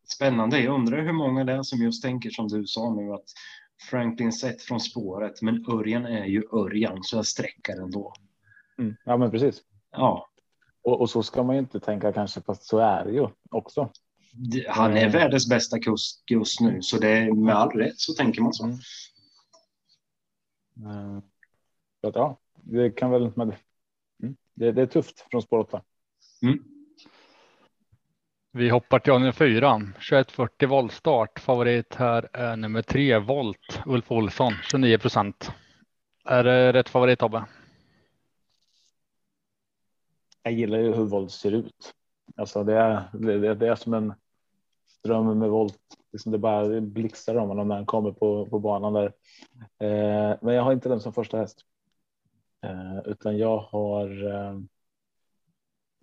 Spännande. 0.08 0.60
Jag 0.60 0.76
undrar 0.76 1.02
hur 1.02 1.14
många 1.14 1.44
det 1.44 1.54
är 1.54 1.64
som 1.64 1.80
just 1.80 2.04
tänker 2.04 2.30
som 2.30 2.48
du 2.48 2.66
sa 2.68 2.94
nu 2.94 3.14
att 3.14 3.26
Franklin 3.90 4.32
sett 4.32 4.62
från 4.62 4.80
spåret, 4.80 5.42
men 5.42 5.66
Örjan 5.72 6.06
är 6.06 6.26
ju 6.26 6.44
Örjan 6.54 7.04
så 7.04 7.16
jag 7.16 7.26
sträcker 7.26 7.82
ändå. 7.82 8.14
Mm. 8.80 8.96
Ja, 9.06 9.18
men 9.18 9.32
precis. 9.32 9.62
Ja, 9.92 10.30
Och, 10.82 11.02
och 11.02 11.10
så 11.10 11.24
ska 11.24 11.44
man 11.44 11.56
ju 11.56 11.60
inte 11.60 11.80
tänka 11.80 12.14
kanske, 12.14 12.42
fast 12.42 12.64
så 12.64 12.78
är 12.80 13.06
det 13.06 13.12
ju 13.12 13.28
också. 13.52 13.90
han 14.68 14.92
är 14.94 14.98
Mm. 15.02 15.12
världens 15.12 15.50
bästa 15.50 15.80
kusk 15.80 16.32
just 16.32 16.62
nu, 16.62 16.82
så 16.82 16.98
det 16.98 17.10
är 17.10 17.32
med 17.34 17.56
all 17.56 17.70
rätt 17.72 18.00
så 18.00 18.14
tänker 18.14 18.42
man 18.42 18.54
så. 18.54 18.64
Mm. 18.64 18.78
Eh, 20.86 21.20
Så 22.02 22.08
att, 22.08 22.16
ja, 22.16 22.38
det 22.56 22.92
kan 22.92 23.12
väl. 23.12 23.32
Men, 23.36 23.54
mm, 24.24 24.36
det, 24.54 24.72
det 24.72 24.82
är 24.82 24.86
tufft 24.86 25.28
från 25.32 25.42
spår 25.42 25.60
8. 25.60 25.82
Vi 28.52 28.70
hoppar 28.70 29.00
till 29.00 29.14
avdelning 29.14 29.34
4. 29.34 29.80
2140 29.80 30.68
voltstart. 30.70 31.40
Favorit 31.40 31.96
här 31.96 32.30
är 32.34 32.56
nummer 32.58 32.82
3 32.82 33.18
volt. 33.18 33.82
Ulf 33.86 34.12
Olsson 34.12 34.54
29 34.72 34.98
procent. 34.98 35.52
Är 36.26 36.44
det 36.44 36.74
rätt 36.74 36.90
favorit 36.90 37.20
Tobbe? 37.20 37.46
Jag 40.44 40.54
gillar 40.54 40.78
ju 40.80 40.94
hur 40.94 41.06
våld 41.06 41.32
ser 41.32 41.52
ut. 41.52 41.94
Alltså 42.36 42.64
det 42.64 42.74
är, 42.74 43.10
det, 43.14 43.56
det 43.56 43.68
är 43.68 43.76
som 43.76 43.94
en 43.94 44.14
ström 44.86 45.40
med 45.40 45.50
volt. 45.50 45.99
Liksom 46.12 46.32
det 46.32 46.38
bara 46.38 46.82
blixtrar 46.82 47.36
om 47.36 47.50
honom 47.50 47.68
när 47.68 47.76
han 47.76 47.86
kommer 47.86 48.12
på, 48.12 48.46
på 48.46 48.60
banan 48.60 48.94
där. 48.94 49.14
Eh, 49.80 50.38
men 50.42 50.56
jag 50.56 50.64
har 50.64 50.74
inte 50.74 50.90
den 50.90 51.02
som 51.02 51.14
första 51.14 51.38
häst. 51.38 51.66
Eh, 52.62 53.00
utan 53.06 53.38
jag 53.38 53.58
har 53.58 54.28
eh, 54.28 54.60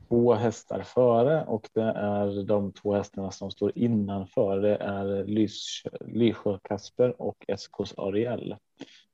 två 0.09 0.35
hästar 0.35 0.83
före 0.83 1.45
och 1.45 1.69
det 1.73 1.93
är 1.97 2.45
de 2.45 2.73
två 2.73 2.95
hästarna 2.95 3.31
som 3.31 3.51
står 3.51 3.73
innanför. 3.79 4.61
Det 4.61 4.77
är 4.77 5.25
Lysjö 6.07 6.59
Kasper 6.63 7.23
och 7.23 7.45
SKs 7.49 7.95
Ariel. 7.97 8.57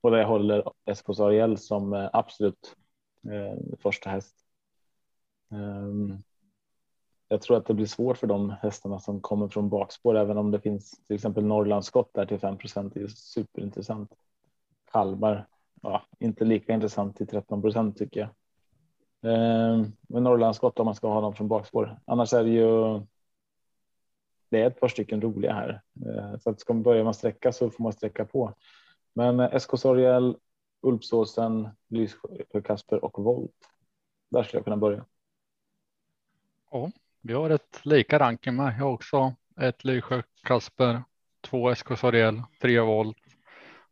Och 0.01 0.11
där 0.11 0.19
jag 0.19 0.29
håller 0.29 0.73
SKs 0.87 1.21
Ariel 1.21 1.59
som 1.59 1.93
eh, 1.93 2.11
absolut 2.13 2.77
eh, 3.31 3.77
första 3.79 4.11
häst. 4.11 4.37
Ehm, 5.51 6.23
jag 7.33 7.43
tror 7.43 7.57
att 7.57 7.67
det 7.67 7.75
blir 7.75 7.87
svårt 7.87 8.19
för 8.19 8.27
de 8.27 8.51
hästarna 8.51 8.99
som 9.01 9.21
kommer 9.21 9.49
från 9.49 9.69
bakspår, 9.69 10.17
även 10.17 10.39
om 10.39 10.51
det 10.51 10.61
finns 10.61 11.07
till 11.07 11.15
exempel 11.17 11.45
Norrlandsskott 11.45 12.11
där 12.15 12.27
till 12.27 12.39
5 12.39 12.59
procent. 12.59 12.95
Det 12.95 13.01
är 13.01 13.07
superintressant. 13.09 14.15
Kalmar, 14.93 15.47
ja, 15.83 16.03
inte 16.19 16.45
lika 16.45 16.73
intressant 16.73 17.17
till 17.17 17.27
13 17.27 17.63
procent 17.63 17.99
tycker 17.99 18.21
jag. 18.21 18.31
Ehm, 19.33 19.93
Men 20.09 20.23
Norrlandsskott 20.23 20.79
om 20.79 20.85
man 20.85 20.95
ska 20.95 21.09
ha 21.09 21.21
dem 21.21 21.35
från 21.35 21.49
bakspår. 21.49 22.01
Annars 22.05 22.33
är 22.33 22.45
det 22.45 22.51
ju. 22.51 23.01
Det 24.51 24.63
är 24.63 24.67
ett 24.67 24.81
par 24.81 24.89
stycken 24.89 25.21
roliga 25.21 25.53
här 25.53 25.83
ehm, 26.07 26.39
så 26.39 26.51
att 26.51 26.61
ska 26.61 26.73
man 26.75 26.83
börja 26.83 27.05
man 27.05 27.15
sträcka 27.15 27.53
så 27.53 27.71
får 27.71 27.83
man 27.83 27.93
sträcka 27.93 28.25
på. 28.25 28.55
Men 29.13 29.61
SK 29.61 29.79
Sorgel, 29.79 30.37
Ulpsåsen, 30.83 31.69
Lyssjö, 31.89 32.61
Kasper 32.65 33.05
och 33.05 33.25
Volt. 33.25 33.69
Där 34.31 34.43
skulle 34.43 34.59
jag 34.59 34.65
kunna 34.65 34.77
börja. 34.77 35.05
Vi 37.25 37.33
har 37.33 37.51
ett 37.51 37.81
lika 37.85 38.19
ranking 38.19 38.57
med. 38.57 38.75
Jag 38.79 38.85
har 38.85 38.93
också 38.93 39.35
ett 39.61 39.85
Lysjö 39.85 40.23
Kasper, 40.43 41.03
två 41.41 41.75
SK 41.75 41.99
Sorell, 41.99 42.43
tre 42.61 42.81
volt 42.81 43.17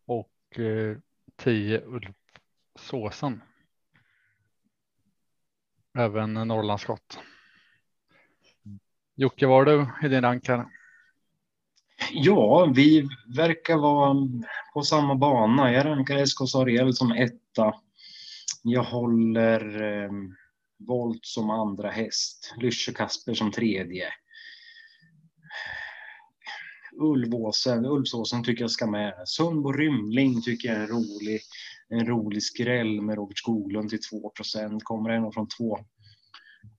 och 0.07 0.59
eh, 0.59 0.97
tio 1.37 1.81
Ulf 1.85 2.17
Såsen. 2.79 3.43
Även 5.99 6.35
Norrlandsskott. 6.35 7.19
Jocke, 9.15 9.47
var 9.47 9.65
du 9.65 9.87
i 10.03 10.09
din 10.09 10.23
rank 10.23 10.49
här? 10.49 10.65
Ja, 12.13 12.73
vi 12.75 13.09
verkar 13.37 13.77
vara 13.77 14.17
på 14.75 14.83
samma 14.83 15.15
bana. 15.15 15.73
Jag 15.73 15.87
rankar 15.87 16.27
SK 16.27 16.49
Sariel 16.53 16.95
som 16.95 17.13
etta. 17.13 17.75
Jag 18.63 18.83
håller 18.83 19.83
eh, 19.83 20.11
Volt 20.87 21.27
som 21.27 21.51
andra 21.51 21.91
häst. 21.91 22.55
Lysche 22.61 22.93
Kasper 22.93 23.35
som 23.35 23.53
tredje. 23.53 24.05
Ulvåsen, 26.93 27.87
Ulvsåsen 27.87 28.45
tycker 28.45 28.63
jag 28.63 28.71
ska 28.71 28.87
med. 28.87 29.15
Sundbo 29.25 29.73
Rymling 29.73 30.43
tycker 30.43 30.69
jag 30.69 30.83
är 30.83 30.87
rolig. 30.87 31.41
En 31.89 32.07
rolig 32.07 32.43
skräll 32.43 33.01
med 33.01 33.17
Robert 33.17 33.39
Skoglund 33.39 33.91
till 33.91 33.99
2% 33.99 34.81
Kommer 34.83 35.11
ändå 35.11 35.33
från 35.33 35.49
två, 35.49 35.79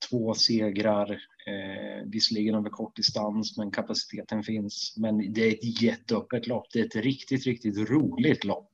två 0.10 0.34
segrar. 0.34 1.12
Eh, 1.48 2.05
visserligen 2.05 2.55
över 2.55 2.70
kort 2.70 2.96
distans, 2.96 3.58
men 3.58 3.72
kapaciteten 3.72 4.43
finns. 4.43 4.93
Men 4.98 5.34
det 5.34 5.41
är 5.41 5.53
ett 5.53 5.81
jätteöppet 5.81 6.48
lopp. 6.48 6.67
Det 6.74 6.79
är 6.79 6.86
ett 6.86 6.96
riktigt, 6.96 7.46
riktigt 7.46 7.89
roligt 7.89 8.43
lopp. 8.43 8.71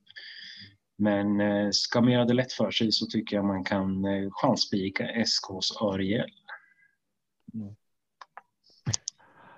Men 1.00 1.40
eh, 1.40 1.70
ska 1.70 2.00
man 2.00 2.12
göra 2.12 2.24
det 2.24 2.34
lätt 2.34 2.52
för 2.52 2.70
sig 2.70 2.92
så 2.92 3.06
tycker 3.06 3.36
jag 3.36 3.44
man 3.44 3.64
kan 3.64 4.04
eh, 4.04 4.30
chansspika 4.30 5.08
SKs 5.24 5.82
Örjel. 5.82 6.30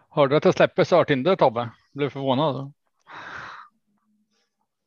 Hörde 0.08 0.32
du 0.32 0.36
att 0.36 0.44
jag 0.44 0.54
släpper 0.54 0.84
Sörtinder 0.84 1.36
Tobbe? 1.36 1.70
Blev 1.92 2.10
förvånad. 2.10 2.72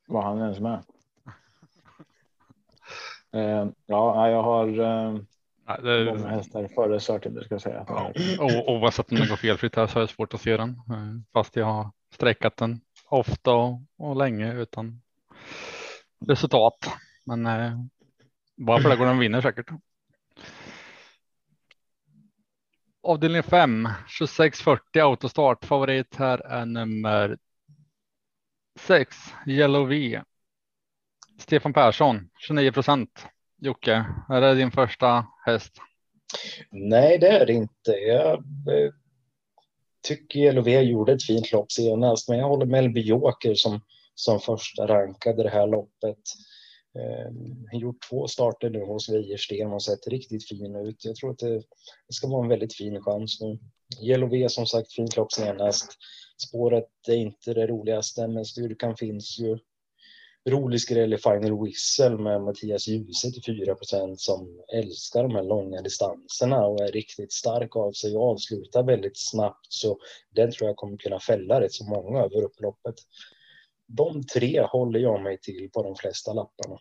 Var 0.08 0.22
han 0.22 0.42
ens 0.42 0.60
med? 0.60 0.84
Eh, 3.32 3.68
ja, 3.86 4.30
jag 4.30 4.44
har 4.44 4.68
eh, 4.80 5.18
Nej, 5.68 5.80
det, 5.82 6.06
många 6.06 6.28
hästar 6.28 6.68
före 6.68 7.00
Sörtinder 7.00 7.44
ska 7.44 7.54
jag 7.54 7.62
säga. 7.62 7.86
Ja, 7.88 8.12
oavsett 8.68 9.12
om 9.12 9.18
den 9.18 9.28
går 9.28 9.36
felfritt 9.36 9.76
här 9.76 9.88
så 9.88 10.00
är 10.00 10.02
det 10.02 10.08
svårt 10.08 10.34
att 10.34 10.42
se 10.42 10.58
den. 10.58 10.70
eh, 10.70 11.32
Fast 11.34 11.56
jag 11.56 11.66
har 11.66 11.92
sträckat 12.14 12.58
den 12.58 12.82
ofta 13.06 13.54
och, 13.54 13.82
och 13.98 14.16
länge 14.16 14.54
utan 14.54 15.02
resultat. 16.28 16.78
Men 17.26 17.46
eh, 17.46 17.74
bara 18.58 18.82
för 18.82 18.90
det 18.90 18.96
går 18.96 19.06
den 19.06 19.20
vinner 19.20 19.42
säkert. 19.42 19.70
Avdelning 23.04 23.44
5, 23.44 23.90
2640 24.20 25.02
autostart. 25.02 25.66
Favorit 25.66 26.16
här 26.16 26.38
är 26.38 26.66
nummer 26.66 27.38
6, 28.80 29.16
Yellow 29.48 29.88
V. 29.88 30.22
Stefan 31.40 31.74
Persson, 31.74 32.30
29 32.40 32.72
procent. 32.72 33.28
Jocke, 33.58 34.06
är 34.30 34.42
det 34.42 34.56
din 34.56 34.72
första 34.72 35.26
häst? 35.46 35.74
Nej, 36.72 37.18
det 37.18 37.28
är 37.28 37.46
det 37.46 37.54
inte. 37.54 37.92
Jag 37.92 38.34
eh, 38.34 38.94
tycker 40.08 40.62
V 40.62 40.82
gjorde 40.82 41.14
ett 41.14 41.24
fint 41.24 41.52
lopp 41.52 41.72
senast, 41.72 42.30
men 42.30 42.38
jag 42.38 42.48
håller 42.48 42.66
Melby 42.66 43.02
Joker 43.02 43.56
som, 43.56 43.82
som 44.16 44.40
första 44.40 44.88
rankade 44.88 45.44
det 45.44 45.50
här 45.50 45.68
loppet. 45.68 46.20
Eh, 47.00 47.80
gjort 47.80 48.10
två 48.10 48.28
starter 48.28 48.70
nu 48.70 48.86
hos 48.86 49.10
Wäjersten 49.10 49.74
och 49.74 49.84
sett 49.84 50.08
riktigt 50.08 50.48
fin 50.48 50.76
ut. 50.76 51.06
Jag 51.06 51.16
tror 51.16 51.32
att 51.32 51.40
det, 51.40 51.56
det 52.08 52.14
ska 52.14 52.28
vara 52.28 52.44
en 52.44 52.50
väldigt 52.50 52.76
fin 52.76 53.02
chans 53.02 53.42
nu. 53.42 53.60
LOV 54.18 54.48
som 54.48 54.66
sagt 54.66 54.94
fint 54.94 55.18
lopp 55.18 55.32
senast. 55.32 55.98
Spåret 56.48 56.90
är 57.08 57.16
inte 57.16 57.54
det 57.54 57.68
roligaste, 57.68 58.28
men 58.28 58.46
styrkan 58.46 58.98
finns 58.98 59.40
ju. 59.40 59.58
rolig 60.50 60.82
skräll 60.82 61.14
i 61.14 61.18
Final 61.18 61.64
Whistle 61.66 62.18
med 62.18 62.42
Mattias 62.42 62.88
Djuse 62.88 63.32
till 63.32 63.44
4% 63.44 64.16
som 64.16 64.62
älskar 64.74 65.24
de 65.24 65.36
här 65.36 65.44
långa 65.44 65.82
distanserna 65.82 66.66
och 66.66 66.82
är 66.82 66.92
riktigt 66.92 67.34
stark 67.34 67.76
av 67.76 67.92
sig 67.92 68.16
och 68.16 68.32
avslutar 68.32 68.84
väldigt 68.84 69.18
snabbt. 69.18 69.66
Så 69.70 69.98
den 70.36 70.52
tror 70.52 70.68
jag 70.68 70.76
kommer 70.76 70.98
kunna 70.98 71.20
fälla 71.20 71.62
rätt 71.62 71.74
så 71.74 71.86
många 71.86 72.20
över 72.20 72.44
upploppet. 72.44 72.96
De 73.88 74.24
tre 74.24 74.62
håller 74.62 75.00
jag 75.00 75.24
mig 75.24 75.38
till 75.38 75.70
på 75.74 75.84
de 75.84 75.96
flesta 75.96 76.34
lapparna. 76.34 76.80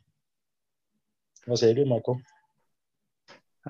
Vad 1.47 1.59
säger 1.59 1.75
du 1.75 1.87
Marco? 1.87 2.21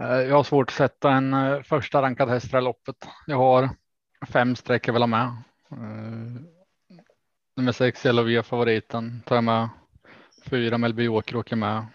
Eh, 0.01 0.07
jag 0.07 0.37
har 0.37 0.45
svårt 0.45 0.71
att 0.71 0.77
sätta 0.77 1.13
en 1.13 1.35
eh, 1.35 1.63
första 1.63 2.03
rankad 2.03 2.29
häst 2.29 2.55
i 2.55 2.61
loppet. 2.61 2.97
Jag 3.27 3.37
har 3.37 3.71
fem 4.29 4.57
streck 4.57 4.89
jag 4.89 4.93
vill 4.93 5.03
ha 5.03 5.07
med. 5.07 5.43
Eh, 5.71 6.43
nummer 7.57 7.73
sex 7.73 8.05
LOV-favoriten, 8.05 9.23
tar 9.27 9.35
jag 9.35 9.45
med. 9.45 9.69
Fyra 10.45 10.79
Melby 10.79 11.09
Åker 11.09 11.37
åker 11.37 11.57
med. 11.57 11.87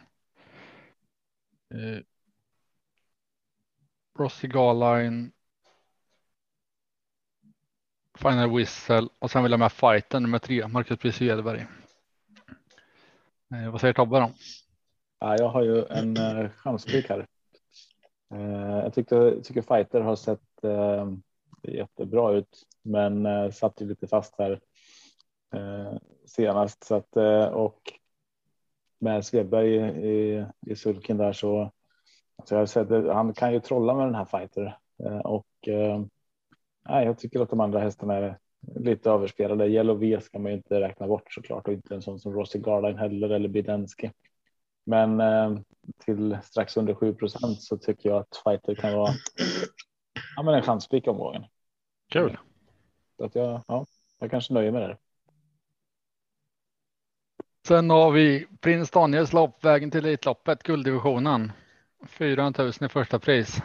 Rossi 4.19 4.47
Garline. 4.47 5.31
Final 8.17 8.55
Whistle 8.55 9.07
och 9.19 9.31
sen 9.31 9.43
vill 9.43 9.51
jag 9.51 9.59
med 9.59 9.71
fighten 9.71 10.23
nummer 10.23 10.39
tre, 10.39 10.67
Marcus 10.67 10.99
Pris 10.99 11.21
Edberg. 11.21 11.65
Eh, 13.53 13.71
vad 13.71 13.81
säger 13.81 13.93
Tobbe 13.93 14.19
då? 14.19 14.31
Ja, 15.19 15.37
jag 15.37 15.49
har 15.49 15.63
ju 15.63 15.85
en 15.85 16.17
eh, 16.17 16.49
chanspik 16.49 17.09
här. 17.09 17.27
Eh, 18.33 18.77
jag 18.83 18.93
tyckte, 18.93 19.41
tycker 19.43 19.61
fighter 19.61 20.01
har 20.01 20.15
sett 20.15 20.63
eh, 20.63 21.07
jättebra 21.63 22.31
ut, 22.31 22.63
men 22.81 23.25
eh, 23.25 23.51
satt 23.51 23.81
ju 23.81 23.87
lite 23.87 24.07
fast 24.07 24.35
här 24.37 24.59
eh, 25.53 25.97
senast 26.25 26.83
så 26.83 26.95
att 26.95 27.15
eh, 27.15 27.45
och 27.45 27.81
med 28.99 29.25
Svedberg 29.25 29.75
i, 29.75 30.07
i, 30.07 30.45
i 30.65 30.75
sulken 30.75 31.17
där 31.17 31.33
så 31.33 31.71
så 32.43 32.53
jag 32.53 32.59
har 32.59 32.65
sett 32.65 32.89
han 32.89 33.33
kan 33.33 33.53
ju 33.53 33.59
trolla 33.59 33.93
med 33.93 34.07
den 34.07 34.15
här 34.15 34.25
fighter 34.25 34.77
och 35.23 35.67
nej, 36.89 37.05
jag 37.05 37.19
tycker 37.19 37.39
att 37.39 37.49
de 37.49 37.59
andra 37.59 37.79
hästarna 37.79 38.15
är 38.15 38.37
lite 38.75 39.09
överspelade. 39.09 39.67
Yellow 39.67 39.99
V 39.99 40.21
ska 40.21 40.39
man 40.39 40.51
ju 40.51 40.57
inte 40.57 40.81
räkna 40.81 41.07
bort 41.07 41.33
såklart 41.33 41.67
och 41.67 41.73
inte 41.73 41.95
en 41.95 42.01
sån 42.01 42.19
som 42.19 42.33
Rossi 42.33 42.59
Garline 42.59 42.97
heller 42.97 43.29
eller 43.29 43.49
Bidensky. 43.49 44.09
Men 44.85 45.19
eh, 45.19 45.57
till 46.05 46.37
strax 46.43 46.77
under 46.77 46.93
7 46.93 47.13
procent 47.13 47.61
så 47.61 47.77
tycker 47.77 48.09
jag 48.09 48.17
att 48.19 48.41
fighter 48.43 48.75
kan 48.75 48.93
vara 48.93 49.13
ja, 50.35 50.43
men 50.43 50.53
en 50.53 50.61
chanspik 50.61 51.07
omgången. 51.07 51.45
Kul. 52.09 52.37
Så 53.17 53.25
att 53.25 53.35
jag, 53.35 53.61
ja, 53.67 53.85
jag 54.19 54.31
kanske 54.31 54.53
nöjer 54.53 54.71
mig 54.71 54.81
där. 54.81 54.97
Sen 57.67 57.89
har 57.89 58.11
vi 58.11 58.47
prins 58.59 58.91
Daniels 58.91 59.33
lopp, 59.33 59.65
vägen 59.65 59.91
till 59.91 60.05
Elitloppet, 60.05 60.63
gulddivisionen. 60.63 61.51
4 62.07 62.53
000 62.57 62.71
i 62.81 62.89
första 62.89 63.19
pris. 63.19 63.61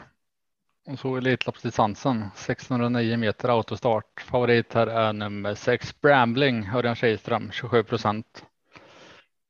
Och 0.85 0.99
så 0.99 1.17
Elitloppsdistansen 1.17 2.23
1609 2.23 3.17
meter 3.17 3.49
autostart. 3.49 4.21
Favorit 4.21 4.73
här 4.73 4.87
är 4.87 5.13
nummer 5.13 5.55
6 5.55 6.01
Brambling, 6.01 6.69
Örjan 6.75 6.97
Kihlström 6.97 7.51
27 7.51 7.83
procent. 7.83 8.47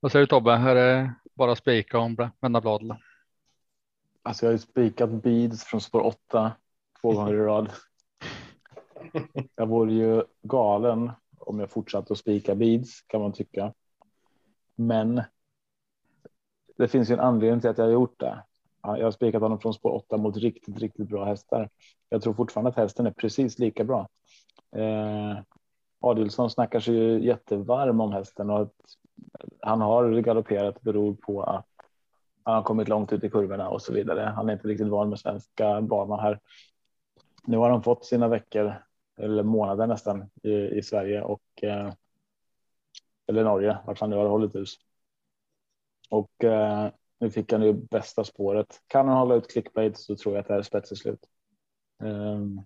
Vad 0.01 0.13
säger 0.13 0.23
du 0.23 0.27
Tobbe? 0.27 0.53
Är 0.53 0.75
det 0.75 1.15
bara 1.35 1.57
spika 1.57 1.99
och 1.99 2.11
vända 2.41 2.61
blad? 2.61 2.97
Alltså 4.23 4.47
jag 4.47 4.49
har 4.49 4.53
ju 4.53 4.59
spikat 4.59 5.11
beads 5.11 5.65
från 5.65 5.81
spår 5.81 6.01
8 6.01 6.53
två 7.01 7.13
gånger 7.17 7.35
i 7.35 7.39
rad. 7.39 7.73
Jag 9.57 9.67
vore 9.67 9.93
ju 9.93 10.23
galen 10.43 11.11
om 11.39 11.61
jag 11.61 11.71
fortsatte 11.71 12.13
att 12.13 12.19
spika 12.19 12.55
beads 12.55 13.03
kan 13.03 13.21
man 13.21 13.33
tycka. 13.33 13.73
Men. 14.75 15.23
Det 16.77 16.89
finns 16.89 17.11
ju 17.11 17.15
en 17.15 17.21
anledning 17.21 17.61
till 17.61 17.71
att 17.71 17.79
jag 17.79 17.85
har 17.85 17.93
gjort 17.93 18.21
det. 18.21 18.45
Jag 18.83 19.05
har 19.05 19.11
spikat 19.11 19.43
honom 19.43 19.61
från 19.61 19.75
spår 19.75 19.91
8 19.91 20.17
mot 20.17 20.37
riktigt, 20.37 20.79
riktigt 20.79 21.09
bra 21.09 21.25
hästar. 21.25 21.71
Jag 22.09 22.23
tror 22.23 22.35
fortfarande 22.35 22.71
att 22.71 22.77
hästen 22.77 23.07
är 23.07 23.11
precis 23.11 23.59
lika 23.59 23.85
bra. 23.85 24.09
Eh, 24.77 25.39
Adilson 26.01 26.51
snackar 26.51 26.81
sig 26.81 26.95
ju 26.95 27.25
jättevarm 27.25 28.01
om 28.01 28.13
hästen 28.13 28.51
och 28.51 28.61
att 28.61 28.73
han 29.61 29.81
har 29.81 30.21
galopperat 30.21 30.81
beror 30.81 31.15
på 31.15 31.43
att 31.43 31.67
han 32.43 32.55
har 32.55 32.63
kommit 32.63 32.89
långt 32.89 33.13
ut 33.13 33.25
i 33.25 33.31
kurvorna 33.31 33.69
och 33.69 33.83
så 33.83 33.93
vidare. 33.93 34.21
Han 34.37 34.49
är 34.49 34.53
inte 34.53 34.69
riktigt 34.69 34.89
van 34.89 35.09
med 35.09 35.19
svenska 35.19 35.81
banan 35.81 36.21
här. 36.21 36.41
Nu 37.45 37.57
har 37.57 37.71
han 37.71 37.83
fått 37.83 38.05
sina 38.05 38.29
veckor 38.29 38.75
eller 39.17 39.43
månader 39.43 39.87
nästan 39.87 40.31
i, 40.43 40.53
i 40.53 40.83
Sverige 40.83 41.23
och 41.23 41.43
eh, 41.63 41.93
eller 43.27 43.45
Norge 43.45 43.79
vart 43.87 44.01
han 44.01 44.11
nu 44.11 44.17
har 44.17 44.29
hållit 44.29 44.55
hus. 44.55 44.75
Och 46.09 46.45
eh, 46.45 46.91
nu 47.23 47.31
fick 47.31 47.53
han 47.53 47.63
ju 47.63 47.73
bästa 47.73 48.25
spåret. 48.25 48.83
Kan 48.87 49.09
han 49.09 49.17
hålla 49.17 49.35
ut 49.35 49.51
clickbait 49.51 49.99
så 49.99 50.17
tror 50.17 50.35
jag 50.35 50.41
att 50.41 50.47
det 50.49 50.55
här 50.55 50.59
är 50.59 50.65
spetsigt 50.65 51.01
slut. 51.01 51.29
Um, 52.03 52.65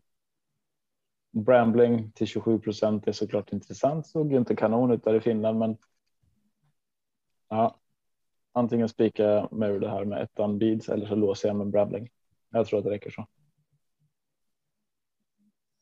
Brambling 1.32 2.12
till 2.12 2.26
27 2.26 2.58
procent 2.58 3.08
är 3.08 3.12
såklart 3.12 3.52
intressant. 3.52 4.06
Såg 4.06 4.32
ju 4.32 4.38
inte 4.38 4.56
kanon 4.56 4.90
ut 4.90 5.04
där 5.04 5.14
i 5.14 5.20
Finland, 5.20 5.58
men. 5.58 5.76
Ja, 7.48 7.80
antingen 8.52 8.88
spika 8.88 9.48
med 9.50 9.80
det 9.80 9.90
här 9.90 10.04
med 10.04 10.22
ettan 10.22 10.58
beads 10.58 10.88
eller 10.88 11.06
så 11.06 11.14
låser 11.14 11.48
jag 11.48 11.56
med 11.56 11.70
Brambling. 11.70 12.08
Jag 12.50 12.66
tror 12.66 12.78
att 12.78 12.84
det 12.84 12.90
räcker 12.90 13.10
så. 13.10 13.26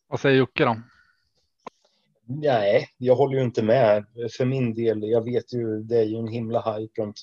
Vad 0.06 0.20
säger 0.20 0.38
Jocke 0.38 0.64
då? 0.64 0.76
Nej, 2.26 2.88
jag 2.98 3.16
håller 3.16 3.38
ju 3.38 3.44
inte 3.44 3.62
med. 3.62 4.04
För 4.36 4.44
min 4.44 4.74
del, 4.74 5.02
jag 5.02 5.24
vet 5.24 5.52
ju, 5.52 5.82
det 5.82 5.98
är 5.98 6.04
ju 6.04 6.16
en 6.16 6.28
himla 6.28 6.60
hype 6.60 7.02
runt, 7.02 7.16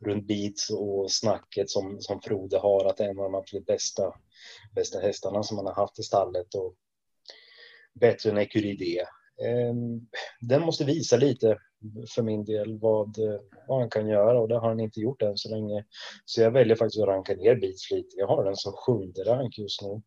runt 0.00 0.26
beats 0.26 0.70
och 0.70 1.10
snacket 1.10 1.70
som, 1.70 2.00
som 2.00 2.20
Frode 2.20 2.58
har, 2.58 2.84
att 2.84 2.96
det 2.96 3.04
är 3.04 3.08
en 3.08 3.18
av 3.18 3.24
de 3.24 3.34
absolut 3.34 3.66
bästa, 3.66 4.14
bästa 4.74 5.00
hästarna 5.00 5.42
som 5.42 5.56
man 5.56 5.66
har 5.66 5.74
haft 5.74 5.98
i 5.98 6.02
stallet. 6.02 6.54
Och 6.54 6.74
bättre 8.00 8.30
än 8.30 8.38
Ecuride. 8.38 9.08
Ehm, 9.44 10.00
den 10.40 10.62
måste 10.62 10.84
visa 10.84 11.16
lite 11.16 11.58
för 12.14 12.22
min 12.22 12.44
del 12.44 12.78
vad, 12.78 13.16
vad 13.68 13.80
han 13.80 13.90
kan 13.90 14.08
göra 14.08 14.40
och 14.40 14.48
det 14.48 14.58
har 14.58 14.68
han 14.68 14.80
inte 14.80 15.00
gjort 15.00 15.22
än 15.22 15.36
så 15.36 15.50
länge. 15.50 15.84
Så 16.24 16.40
jag 16.40 16.50
väljer 16.50 16.76
faktiskt 16.76 17.02
att 17.02 17.08
ranka 17.08 17.34
ner 17.34 17.56
Beats 17.56 17.90
lite. 17.90 18.16
Jag 18.16 18.26
har 18.26 18.44
den 18.44 18.56
som 18.56 18.72
sjunde 18.72 19.24
rank 19.24 19.58
just 19.58 19.82
nu. 19.82 20.02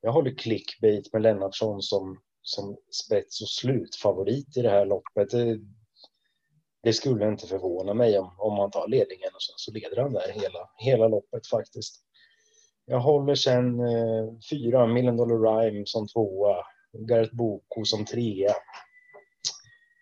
Jag 0.00 0.12
håller 0.12 0.34
clickbait 0.34 1.12
med 1.12 1.22
Lennartsson 1.22 1.82
som, 1.82 2.20
som 2.44 2.76
spets 2.90 3.42
och 3.42 3.48
slutfavorit 3.48 4.56
i 4.56 4.62
det 4.62 4.70
här 4.70 4.86
loppet. 4.86 5.30
Det, 5.30 5.60
det 6.82 6.92
skulle 6.92 7.28
inte 7.28 7.46
förvåna 7.46 7.94
mig 7.94 8.18
om, 8.18 8.34
om 8.38 8.54
man 8.56 8.70
tar 8.70 8.88
ledningen 8.88 9.30
och 9.34 9.42
sen 9.42 9.54
så 9.56 9.72
leder 9.72 9.96
han 9.96 10.12
där 10.12 10.32
hela, 10.32 10.70
hela 10.76 11.08
loppet 11.08 11.46
faktiskt. 11.46 12.04
Jag 12.84 13.00
håller 13.00 13.34
sen 13.34 13.80
eh, 13.80 14.38
fyra 14.50 14.86
Million 14.86 15.16
Dollar 15.16 15.62
Rhyme 15.62 15.86
som 15.86 16.08
tvåa, 16.08 16.56
Gareth 16.92 17.34
Boko 17.34 17.84
som 17.84 18.04
trea. 18.04 18.50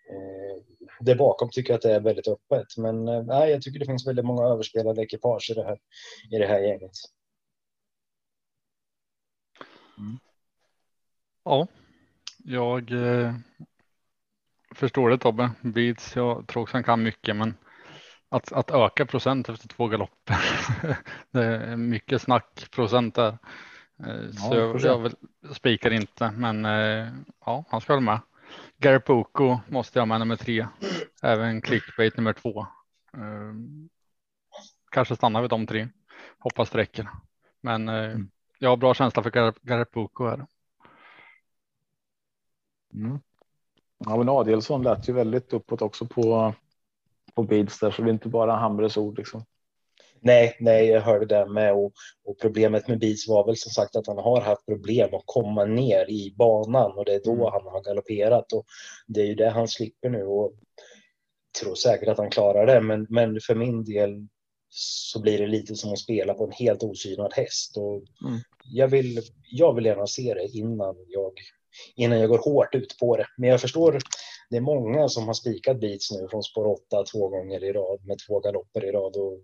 Eh, 0.09 0.63
det 0.99 1.15
bakom 1.15 1.49
tycker 1.49 1.73
jag 1.73 1.77
att 1.77 1.81
det 1.81 1.93
är 1.93 1.99
väldigt 1.99 2.27
öppet, 2.27 2.77
men 2.77 3.07
eh, 3.07 3.49
jag 3.49 3.61
tycker 3.61 3.79
det 3.79 3.85
finns 3.85 4.07
väldigt 4.07 4.25
många 4.25 4.43
överspelade 4.43 5.03
ekipage 5.03 5.51
i 5.51 5.53
det 5.53 5.63
här, 5.63 5.79
i 6.31 6.37
det 6.37 6.47
här 6.47 6.59
gänget. 6.59 6.91
Mm. 9.97 10.19
Ja, 11.43 11.67
jag 12.43 12.91
eh, 12.91 13.33
förstår 14.75 15.09
det 15.09 15.17
Tobbe. 15.17 15.51
Beats, 15.61 16.15
jag 16.15 16.47
tror 16.47 16.63
också 16.63 16.77
han 16.77 16.83
kan 16.83 17.03
mycket, 17.03 17.35
men 17.35 17.53
att, 18.29 18.51
att 18.51 18.71
öka 18.71 19.05
procent 19.05 19.49
efter 19.49 19.67
två 19.67 19.87
galopper. 19.87 20.37
det 21.31 21.43
är 21.43 21.77
mycket 21.77 22.21
snack 22.21 22.71
procent 22.71 23.15
där. 23.15 23.37
Eh, 23.99 24.31
så 24.31 24.55
jag, 24.55 24.81
jag 25.41 25.55
spikar 25.55 25.91
inte, 25.91 26.31
men 26.31 26.65
eh, 26.65 27.07
ja, 27.45 27.65
han 27.69 27.81
ska 27.81 27.93
vara 27.93 28.01
med. 28.01 28.19
Garapoko 28.77 29.59
måste 29.67 29.99
jag 29.99 30.07
med 30.07 30.19
nummer 30.19 30.35
tre. 30.35 30.67
Även 31.21 31.61
clickbait 31.61 32.17
nummer 32.17 32.33
två. 32.33 32.59
Eh, 33.13 33.53
kanske 34.91 35.15
stannar 35.15 35.41
vid 35.41 35.49
de 35.49 35.67
tre. 35.67 35.87
Hoppas 36.39 36.69
det 36.69 36.77
räcker. 36.77 37.09
Men 37.61 37.89
mm. 37.89 38.29
jag 38.59 38.69
har 38.69 38.77
bra 38.77 38.93
känsla 38.93 39.23
för 39.23 39.31
Gar 39.31 39.53
Garapoko 39.61 40.27
här. 40.27 40.45
Mm. 42.93 43.19
Ja, 43.97 44.17
men 44.17 44.29
Adelsson 44.29 44.83
lät 44.83 45.09
ju 45.09 45.13
väldigt 45.13 45.53
uppåt 45.53 45.81
också 45.81 46.05
på 46.05 46.53
på 47.35 47.43
beats 47.43 47.79
där, 47.79 47.91
så 47.91 48.01
det 48.01 48.09
är 48.09 48.13
inte 48.13 48.29
bara 48.29 48.55
Hamres 48.55 48.97
ord 48.97 49.17
liksom. 49.17 49.45
Nej, 50.25 50.57
nej, 50.59 50.87
jag 50.87 51.01
hörde 51.01 51.25
det 51.25 51.45
med 51.49 51.73
och, 51.73 51.93
och, 52.25 52.39
problemet 52.41 52.87
med 52.87 52.99
Beats 52.99 53.27
var 53.27 53.45
väl 53.45 53.57
som 53.57 53.71
sagt 53.71 53.95
att 53.95 54.07
han 54.07 54.17
har 54.17 54.41
haft 54.41 54.65
problem 54.65 55.13
att 55.13 55.23
komma 55.25 55.65
ner 55.65 56.09
i 56.09 56.33
banan 56.37 56.91
och 56.91 57.05
det 57.05 57.13
är 57.13 57.21
då 57.23 57.33
mm. 57.33 57.51
han 57.51 57.61
har 57.61 57.83
galopperat 57.83 58.53
och 58.53 58.65
det 59.07 59.21
är 59.21 59.25
ju 59.25 59.35
det 59.35 59.49
han 59.49 59.67
slipper 59.67 60.09
nu 60.09 60.23
och 60.23 60.53
tror 61.61 61.75
säkert 61.75 62.07
att 62.07 62.17
han 62.17 62.29
klarar 62.29 62.65
det, 62.65 62.81
men, 62.81 63.07
men 63.09 63.39
för 63.39 63.55
min 63.55 63.83
del 63.83 64.27
så 64.69 65.21
blir 65.21 65.37
det 65.37 65.47
lite 65.47 65.75
som 65.75 65.93
att 65.93 65.99
spela 65.99 66.33
på 66.33 66.45
en 66.45 66.51
helt 66.51 66.83
osynad 66.83 67.33
häst 67.33 67.77
och 67.77 68.03
mm. 68.27 68.39
jag 68.63 68.87
vill. 68.87 69.21
Jag 69.51 69.75
vill 69.75 69.85
gärna 69.85 70.07
se 70.07 70.33
det 70.33 70.57
innan 70.57 70.95
jag 71.07 71.33
innan 71.95 72.19
jag 72.19 72.29
går 72.29 72.37
hårt 72.37 72.75
ut 72.75 72.97
på 72.99 73.17
det. 73.17 73.25
Men 73.37 73.49
jag 73.49 73.61
förstår 73.61 73.99
det 74.49 74.57
är 74.57 74.61
många 74.61 75.09
som 75.09 75.27
har 75.27 75.33
spikat 75.33 75.79
beats 75.79 76.11
nu 76.11 76.27
från 76.27 76.43
spår 76.43 76.67
8 76.67 77.03
två 77.11 77.29
gånger 77.29 77.63
i 77.63 77.73
rad 77.73 78.05
med 78.05 78.17
två 78.27 78.39
galopper 78.39 78.85
i 78.85 78.91
rad 78.91 79.15
och 79.15 79.39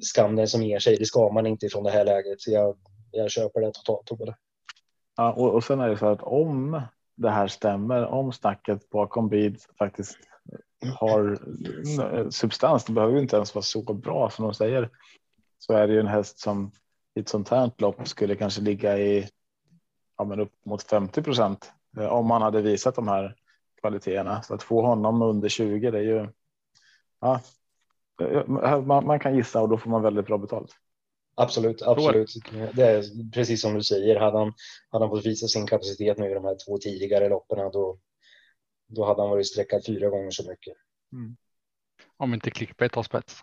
skam 0.00 0.36
den 0.36 0.48
som 0.48 0.62
ger 0.62 0.78
sig. 0.78 0.96
Det 0.96 1.04
ska 1.04 1.30
man 1.32 1.46
inte 1.46 1.68
från 1.68 1.84
det 1.84 1.90
här 1.90 2.04
läget. 2.04 2.40
Så 2.40 2.50
jag, 2.50 2.76
jag 3.10 3.30
köper 3.30 3.60
det 3.60 3.72
totalt. 3.72 4.06
Tobbe. 4.06 4.36
Ja, 5.16 5.32
och, 5.32 5.54
och 5.54 5.64
sen 5.64 5.80
är 5.80 5.88
det 5.88 5.96
så 5.96 6.06
att 6.06 6.22
om 6.22 6.82
det 7.16 7.30
här 7.30 7.48
stämmer, 7.48 8.06
om 8.06 8.32
snacket 8.32 8.90
bakom 8.90 9.28
beats 9.28 9.68
faktiskt 9.78 10.18
har 10.94 11.38
substans, 12.30 12.84
det 12.84 12.92
behöver 12.92 13.18
inte 13.18 13.36
ens 13.36 13.54
vara 13.54 13.62
så 13.62 13.94
bra 13.94 14.30
som 14.30 14.44
de 14.44 14.54
säger, 14.54 14.90
så 15.58 15.72
är 15.72 15.86
det 15.86 15.92
ju 15.92 16.00
en 16.00 16.06
häst 16.06 16.38
som 16.38 16.72
i 17.14 17.20
ett 17.20 17.28
sånt 17.28 17.48
här 17.48 17.70
lopp 17.78 18.08
skulle 18.08 18.36
kanske 18.36 18.60
ligga 18.60 18.98
i 18.98 19.28
ja, 20.20 20.24
men 20.24 20.40
upp 20.40 20.52
mot 20.66 20.82
50 20.82 21.22
procent 21.22 21.72
eh, 21.96 22.06
om 22.06 22.26
man 22.26 22.42
hade 22.42 22.62
visat 22.62 22.94
de 22.94 23.08
här 23.08 23.36
kvaliteterna. 23.80 24.42
Så 24.42 24.54
att 24.54 24.62
få 24.62 24.86
honom 24.86 25.22
under 25.22 25.48
20, 25.48 25.90
det 25.90 25.98
är 25.98 26.02
ju. 26.02 26.28
Ja, 27.20 27.40
eh, 28.22 28.46
man, 28.82 29.06
man 29.06 29.20
kan 29.20 29.36
gissa 29.36 29.62
och 29.62 29.68
då 29.68 29.78
får 29.78 29.90
man 29.90 30.02
väldigt 30.02 30.26
bra 30.26 30.38
betalt. 30.38 30.76
Absolut, 31.34 31.82
absolut. 31.82 32.30
Det 32.74 32.82
är 32.82 33.30
precis 33.32 33.62
som 33.62 33.74
du 33.74 33.82
säger. 33.82 34.20
Hade 34.20 34.38
han, 34.38 34.52
hade 34.90 35.04
han 35.04 35.10
fått 35.10 35.26
visa 35.26 35.46
sin 35.46 35.66
kapacitet 35.66 36.18
nu 36.18 36.30
i 36.30 36.34
de 36.34 36.44
här 36.44 36.56
två 36.66 36.78
tidigare 36.78 37.28
loppen, 37.28 37.58
då, 37.72 37.98
då 38.88 39.04
hade 39.04 39.22
han 39.22 39.30
varit 39.30 39.46
sträckad 39.46 39.86
fyra 39.86 40.08
gånger 40.08 40.30
så 40.30 40.50
mycket. 40.50 40.74
Mm. 41.12 41.36
Om 42.16 42.34
inte 42.34 42.50
clickbait 42.50 42.92
tar 42.92 43.02
spets. 43.02 43.40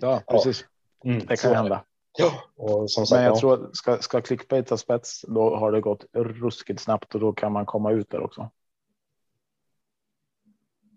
ja, 0.00 0.22
precis. 0.30 0.64
Ja. 1.02 1.10
Mm, 1.10 1.26
det 1.26 1.42
kan 1.42 1.54
hända. 1.54 1.84
Ja, 2.18 2.42
och 2.56 2.90
som 2.90 3.06
sagt, 3.06 3.18
Men 3.18 3.24
jag 3.24 3.36
ja. 3.36 3.40
tror 3.40 3.70
ska, 3.72 3.98
ska 3.98 4.20
clickbait 4.20 4.66
ta 4.66 4.76
spets, 4.76 5.24
då 5.28 5.56
har 5.56 5.72
det 5.72 5.80
gått 5.80 6.04
ruskigt 6.12 6.80
snabbt 6.80 7.14
och 7.14 7.20
då 7.20 7.32
kan 7.32 7.52
man 7.52 7.66
komma 7.66 7.92
ut 7.92 8.10
där 8.10 8.20
också. 8.20 8.50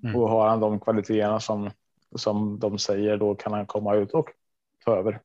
Mm. 0.03 0.15
Och 0.15 0.29
har 0.29 0.49
han 0.49 0.59
de 0.59 0.79
kvaliteterna 0.79 1.39
som 1.39 1.71
som 2.15 2.59
de 2.59 2.77
säger, 2.77 3.17
då 3.17 3.35
kan 3.35 3.53
han 3.53 3.65
komma 3.65 3.95
ut 3.95 4.11
och 4.11 4.29
ta 4.85 4.95
över. 4.95 5.21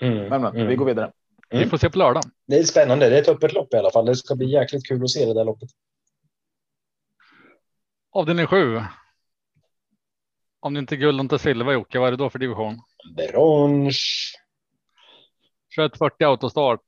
Mm. 0.00 0.28
Men, 0.28 0.42
men 0.42 0.52
vi 0.54 0.60
mm. 0.60 0.76
går 0.76 0.86
vidare. 0.86 1.12
Vi 1.50 1.66
får 1.66 1.78
se 1.78 1.90
på 1.90 1.98
lördag. 1.98 2.22
Det 2.46 2.58
är 2.58 2.62
spännande. 2.62 3.08
Det 3.08 3.16
är 3.16 3.22
ett 3.22 3.28
öppet 3.28 3.52
lopp 3.52 3.74
i 3.74 3.76
alla 3.76 3.90
fall. 3.90 4.06
Det 4.06 4.16
ska 4.16 4.36
bli 4.36 4.50
jäkligt 4.50 4.86
kul 4.86 5.02
att 5.02 5.10
se 5.10 5.24
det 5.24 5.34
där 5.34 5.44
loppet. 5.44 5.68
Avdelning 8.10 8.46
sju. 8.46 8.80
Om 10.60 10.74
det 10.74 10.80
inte 10.80 10.94
är 10.94 10.96
guld 10.96 11.20
och 11.20 11.24
inte 11.24 11.38
silver 11.38 11.72
Jocke, 11.72 11.98
vad 11.98 12.08
är 12.08 12.10
det 12.10 12.16
då 12.16 12.30
för 12.30 12.38
division? 12.38 12.80
Bronze. 13.16 14.36
2140 15.76 16.26
autostart. 16.26 16.80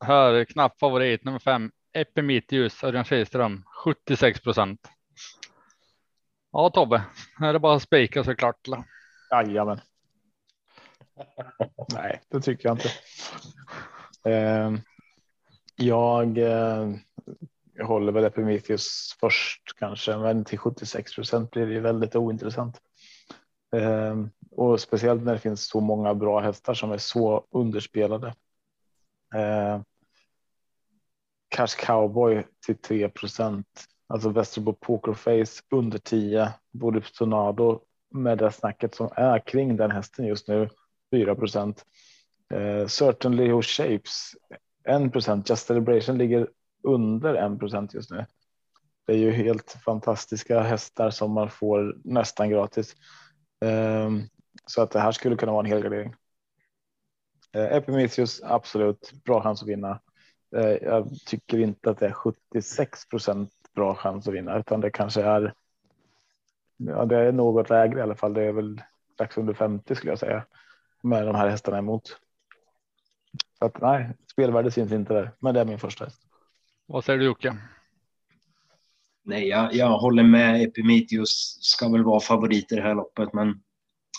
Här 0.00 0.32
är 0.32 0.44
knapp 0.44 0.78
favorit 0.78 1.24
nummer 1.24 1.38
fem. 1.38 1.70
Epimitius 1.92 2.84
Örjan 2.84 3.04
Kihlström 3.04 3.62
76 3.84 4.40
procent. 4.40 4.80
Ja 6.52 6.70
Tobbe, 6.70 7.04
är 7.40 7.52
det 7.52 7.58
bara 7.58 7.80
spika 7.80 8.24
så 8.24 8.30
är 8.30 8.34
det 8.34 8.38
klart. 8.38 8.68
Jajamän. 9.30 9.80
Nej, 11.94 12.20
det 12.28 12.40
tycker 12.40 12.68
jag 12.68 12.74
inte. 12.78 12.90
Eh, 14.30 14.72
jag, 15.76 16.38
eh, 16.38 16.90
håller 17.82 18.12
väl 18.12 18.24
Epimetheus 18.24 19.16
först 19.20 19.62
kanske, 19.78 20.16
men 20.16 20.44
till 20.44 20.58
76 20.58 21.14
procent 21.14 21.50
blir 21.50 21.66
det 21.66 21.80
väldigt 21.80 22.16
ointressant. 22.16 22.80
Eh, 23.76 24.16
och 24.56 24.80
speciellt 24.80 25.22
när 25.22 25.32
det 25.32 25.38
finns 25.38 25.66
så 25.68 25.80
många 25.80 26.14
bra 26.14 26.40
hästar 26.40 26.74
som 26.74 26.92
är 26.92 26.98
så 26.98 27.46
underspelade. 27.50 28.34
Eh, 29.34 29.80
Cash 31.48 31.76
Cowboy 31.78 32.42
till 32.66 32.76
3 32.76 33.08
procent. 33.08 33.84
Alltså 34.06 34.28
Västerbo 34.28 34.72
Pokerface 34.72 35.62
under 35.70 35.98
10. 35.98 36.52
Borups 36.72 37.12
Tornado 37.12 37.80
med 38.10 38.38
det 38.38 38.52
snacket 38.52 38.94
som 38.94 39.08
är 39.16 39.38
kring 39.38 39.76
den 39.76 39.90
hästen 39.90 40.26
just 40.26 40.48
nu 40.48 40.68
4 41.14 41.34
procent. 41.34 41.84
Eh, 42.54 42.86
Certainly 42.86 43.48
Who 43.48 43.62
Shapes 43.62 44.32
1 44.84 45.12
procent. 45.12 45.48
Just 45.48 45.66
Celebration 45.66 46.18
ligger 46.18 46.48
under 46.82 47.34
1 47.34 47.58
procent 47.58 47.94
just 47.94 48.10
nu. 48.10 48.26
Det 49.06 49.12
är 49.12 49.16
ju 49.16 49.30
helt 49.30 49.76
fantastiska 49.84 50.60
hästar 50.60 51.10
som 51.10 51.32
man 51.32 51.50
får 51.50 51.96
nästan 52.04 52.50
gratis. 52.50 52.96
Ehm, 53.64 54.22
så 54.66 54.82
att 54.82 54.90
det 54.90 55.00
här 55.00 55.12
skulle 55.12 55.36
kunna 55.36 55.52
vara 55.52 55.64
en 55.64 55.72
helgardering. 55.72 56.14
Eh, 57.52 57.76
Epimetheus 57.76 58.42
absolut 58.42 59.12
bra 59.24 59.42
chans 59.42 59.62
att 59.62 59.68
vinna. 59.68 60.00
Eh, 60.56 60.70
jag 60.70 61.08
tycker 61.26 61.58
inte 61.58 61.90
att 61.90 61.98
det 61.98 62.06
är 62.06 62.12
76 62.12 63.08
procent 63.08 63.50
bra 63.74 63.94
chans 63.94 64.28
att 64.28 64.34
vinna 64.34 64.58
utan 64.58 64.80
det 64.80 64.90
kanske 64.90 65.22
är. 65.22 65.54
Ja, 66.76 67.04
det 67.04 67.16
är 67.16 67.32
något 67.32 67.70
lägre 67.70 67.98
i 67.98 68.02
alla 68.02 68.16
fall. 68.16 68.34
Det 68.34 68.42
är 68.42 68.52
väl 68.52 68.82
strax 69.14 69.38
under 69.38 69.54
50 69.54 69.94
skulle 69.94 70.12
jag 70.12 70.18
säga 70.18 70.44
med 71.02 71.26
de 71.26 71.34
här 71.34 71.48
hästarna 71.48 71.78
emot. 71.78 72.20
Så 73.58 73.64
att 73.64 73.80
nej, 73.80 74.16
spelvärde 74.32 74.70
syns 74.70 74.92
inte 74.92 75.14
där, 75.14 75.30
men 75.38 75.54
det 75.54 75.60
är 75.60 75.64
min 75.64 75.78
första 75.78 76.04
häst. 76.04 76.20
Vad 76.86 77.04
säger 77.04 77.18
du 77.18 77.24
Jocke? 77.24 77.56
Nej, 79.22 79.48
jag, 79.48 79.74
jag 79.74 79.98
håller 79.98 80.22
med. 80.22 80.62
Epimetheus 80.62 81.58
ska 81.60 81.88
väl 81.88 82.04
vara 82.04 82.20
favorit 82.20 82.72
i 82.72 82.76
det 82.76 82.82
här 82.82 82.94
loppet, 82.94 83.32
men, 83.32 83.62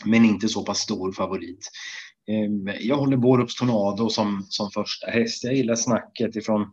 men 0.05 0.25
inte 0.25 0.47
så 0.47 0.65
pass 0.65 0.79
stor 0.79 1.11
favorit. 1.11 1.69
Ehm, 2.27 2.69
jag 2.79 2.97
håller 2.97 3.17
Borups 3.17 3.55
Tornado 3.55 4.09
som, 4.09 4.45
som 4.49 4.71
första 4.71 5.07
häst. 5.07 5.43
Jag 5.43 5.53
gillar 5.53 5.75
snacket 5.75 6.35
ifrån, 6.35 6.71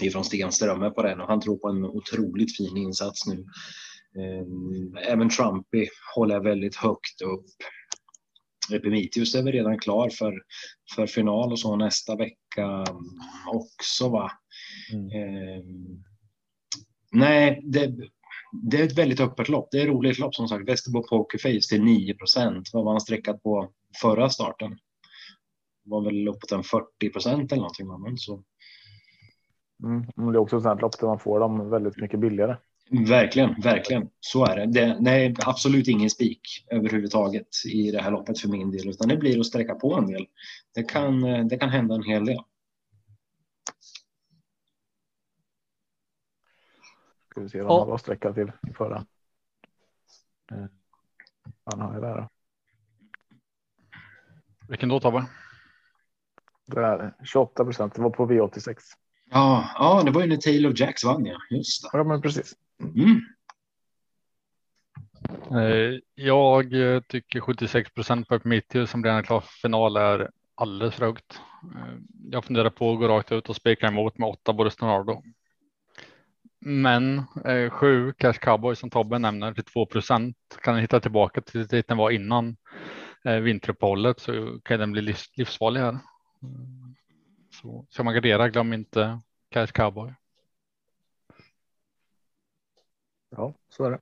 ifrån 0.00 0.24
Stenströmer 0.24 0.90
på 0.90 1.02
den 1.02 1.20
och 1.20 1.28
han 1.28 1.40
tror 1.40 1.56
på 1.56 1.68
en 1.68 1.84
otroligt 1.84 2.56
fin 2.56 2.76
insats 2.76 3.26
nu. 3.26 3.44
Ehm, 4.22 4.96
även 4.96 5.30
Trumpy 5.30 5.88
håller 6.14 6.34
jag 6.34 6.42
väldigt 6.42 6.76
högt 6.76 7.20
upp. 7.22 7.46
Epimetheus 8.72 9.34
är 9.34 9.42
väl 9.42 9.52
redan 9.52 9.78
klar 9.78 10.08
för, 10.08 10.34
för 10.94 11.06
final 11.06 11.52
och 11.52 11.60
så 11.60 11.76
nästa 11.76 12.16
vecka 12.16 12.84
också 13.46 14.08
va. 14.08 14.30
Mm. 14.92 15.10
Ehm, 15.10 16.04
nej, 17.12 17.60
det, 17.64 17.94
det 18.52 18.80
är 18.80 18.84
ett 18.84 18.98
väldigt 18.98 19.20
öppet 19.20 19.48
lopp. 19.48 19.68
Det 19.70 19.78
är 19.78 19.82
ett 19.82 19.88
roligt 19.88 20.18
lopp 20.18 20.34
som 20.34 20.48
sagt. 20.48 20.68
Västerbo 20.68 21.02
Pokerface 21.02 21.68
till 21.68 21.82
9 21.82 22.14
procent. 22.14 22.70
Vad 22.72 22.84
var 22.84 22.92
han 22.92 23.00
streckat 23.00 23.42
på 23.42 23.68
förra 24.02 24.28
starten? 24.28 24.70
Det 25.84 25.90
var 25.90 26.04
väl 26.04 26.28
uppåt 26.28 26.52
en 26.52 26.62
40 26.62 27.10
procent 27.12 27.52
eller 27.52 27.60
någonting. 27.60 28.02
Men 28.02 28.16
så. 28.16 28.42
Mm, 29.84 30.32
det 30.32 30.36
är 30.36 30.40
också 30.40 30.56
ett 30.56 30.62
sånt 30.62 30.80
lopp 30.80 31.00
där 31.00 31.06
man 31.06 31.18
får 31.18 31.40
dem 31.40 31.70
väldigt 31.70 31.96
mycket 31.96 32.20
billigare. 32.20 32.56
Verkligen, 32.90 33.60
verkligen. 33.60 34.08
Så 34.20 34.46
är 34.46 34.66
det. 34.66 34.96
det. 35.00 35.10
Är 35.10 35.34
absolut 35.46 35.88
ingen 35.88 36.10
spik 36.10 36.40
överhuvudtaget 36.70 37.48
i 37.72 37.90
det 37.90 38.02
här 38.02 38.10
loppet 38.10 38.40
för 38.40 38.48
min 38.48 38.70
del, 38.70 38.88
utan 38.88 39.08
det 39.08 39.16
blir 39.16 39.40
att 39.40 39.46
sträcka 39.46 39.74
på 39.74 39.94
en 39.94 40.06
del. 40.06 40.26
Det 40.74 40.82
kan, 40.82 41.20
det 41.48 41.58
kan 41.58 41.68
hända 41.68 41.94
en 41.94 42.02
hel 42.02 42.24
del. 42.24 42.38
Ska 47.38 47.42
vi 47.42 47.48
se 47.48 47.62
vad 47.62 47.78
han 47.78 47.88
var 47.88 47.98
sträckad 47.98 48.34
till 48.34 48.52
förra. 48.74 49.06
Han 51.64 51.80
har 51.80 51.94
ju 51.94 52.00
där. 52.00 52.16
Då. 52.16 52.28
Vilken 54.68 54.88
då 54.88 55.00
Tobbe? 55.00 55.26
Det 56.66 56.80
är 56.80 57.14
28 57.24 57.64
procent. 57.64 57.94
Det 57.94 58.02
var 58.02 58.10
på 58.10 58.26
V86. 58.26 58.76
Ja, 59.30 59.70
ja, 59.74 60.02
det 60.04 60.10
var 60.10 60.20
ju 60.22 60.26
när 60.28 60.36
Taylor 60.36 60.72
Jacks 60.80 61.04
vann 61.04 61.26
ja. 61.26 61.38
Just 61.50 61.82
det. 61.82 61.98
Ja, 61.98 62.04
men 62.04 62.22
precis. 62.22 62.54
Mm. 62.80 63.20
Eh, 65.50 66.00
jag 66.14 66.64
tycker 67.08 67.40
76 67.40 67.90
procent 67.94 68.28
på 68.28 68.34
Epimetheus 68.34 68.90
som 68.90 69.04
redan 69.04 69.18
är 69.18 69.22
klar 69.22 69.40
för 69.40 69.68
final 69.68 69.96
är 69.96 70.30
alldeles 70.54 70.94
för 70.94 71.06
högt. 71.06 71.40
Eh, 71.74 71.98
jag 72.30 72.44
funderar 72.44 72.70
på 72.70 72.92
att 72.92 72.98
gå 72.98 73.08
rakt 73.08 73.32
ut 73.32 73.48
och 73.48 73.56
spika 73.56 73.86
emot 73.86 74.18
med 74.18 74.28
åtta 74.28 74.52
Boris 74.52 74.76
Donardo. 74.76 75.22
Men 76.60 77.18
eh, 77.44 77.70
sju 77.70 78.12
Cash 78.12 78.32
Cowboy 78.32 78.76
som 78.76 78.90
Tobbe 78.90 79.18
nämner 79.18 79.54
till 79.54 79.64
2 79.64 79.86
procent 79.86 80.36
kan 80.62 80.74
den 80.74 80.80
hitta 80.80 81.00
tillbaka 81.00 81.40
till 81.40 81.66
dit 81.66 81.88
den 81.88 81.96
var 81.96 82.10
innan 82.10 82.56
eh, 83.24 83.36
vinteruppehållet 83.36 84.20
så 84.20 84.60
kan 84.64 84.80
den 84.80 84.92
bli 84.92 85.02
livs, 85.02 85.30
livsfarlig 85.36 85.80
här. 85.80 85.98
Så 87.50 87.86
ska 87.90 88.02
man 88.02 88.14
gardera, 88.14 88.48
glöm 88.48 88.72
inte 88.72 89.20
Cash 89.50 89.66
Cowboy. 89.66 90.14
Ja, 93.30 93.54
så 93.68 93.84
är 93.84 93.90
det. 93.90 93.98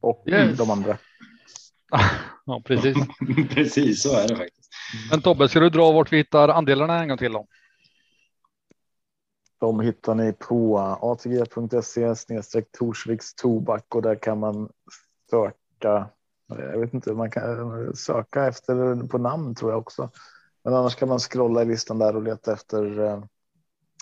Och 0.00 0.24
yes. 0.26 0.58
de 0.58 0.70
andra. 0.70 0.98
ja, 2.46 2.62
precis. 2.64 2.96
precis, 3.54 4.02
så 4.02 4.16
är 4.18 4.28
det 4.28 4.36
faktiskt. 4.36 4.70
Men 5.10 5.22
Tobbe, 5.22 5.48
ska 5.48 5.60
du 5.60 5.70
dra 5.70 5.92
vart 5.92 6.12
vi 6.12 6.16
hittar 6.16 6.48
andelarna 6.48 7.02
en 7.02 7.08
gång 7.08 7.18
till 7.18 7.32
då? 7.32 7.46
De 9.58 9.80
hittar 9.80 10.14
ni 10.14 10.32
på 10.32 10.78
atg.se 10.78 12.16
snedstreck 12.16 12.72
Torsviks 12.72 13.34
tobak 13.34 13.94
och 13.94 14.02
där 14.02 14.14
kan 14.14 14.38
man 14.38 14.68
söka. 15.30 16.08
Jag 16.46 16.78
vet 16.78 16.94
inte, 16.94 17.12
man 17.12 17.30
kan 17.30 17.96
söka 17.96 18.46
efter 18.46 19.06
på 19.08 19.18
namn 19.18 19.54
tror 19.54 19.70
jag 19.70 19.78
också. 19.78 20.10
Men 20.64 20.74
annars 20.74 20.94
kan 20.94 21.08
man 21.08 21.18
scrolla 21.18 21.62
i 21.62 21.64
listan 21.64 21.98
där 21.98 22.16
och 22.16 22.22
leta 22.22 22.52
efter 22.52 23.22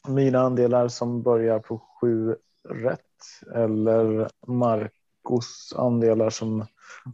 mina 0.08 0.40
andelar 0.40 0.88
som 0.88 1.22
börjar 1.22 1.58
på 1.58 1.78
sju 1.78 2.36
rätt 2.68 3.00
eller 3.54 4.30
Marcos 4.46 5.74
andelar 5.76 6.30
som 6.30 6.66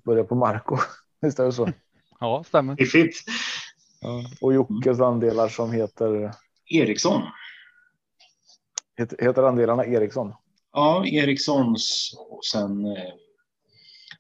börjar 0.05 0.25
på 0.25 0.35
Marco. 0.35 0.77
Visst 1.21 1.39
är 1.39 1.45
det 1.45 1.53
så? 1.53 1.69
Ja, 2.21 2.45
stämmer. 2.47 2.77
Fiffigt. 2.77 3.17
Ja. 4.01 4.25
Och 4.41 4.55
Jockes 4.55 5.01
andelar 5.01 5.49
som 5.49 5.73
heter, 5.73 6.33
Eriksson. 6.67 7.23
Heter, 8.99 9.43
andelarna 9.43 9.85
Eriksson. 9.87 10.35
Ja, 10.73 11.07
Erikssons 11.07 12.15
och 12.31 12.45
sen. 12.45 12.85
eh, 12.87 13.13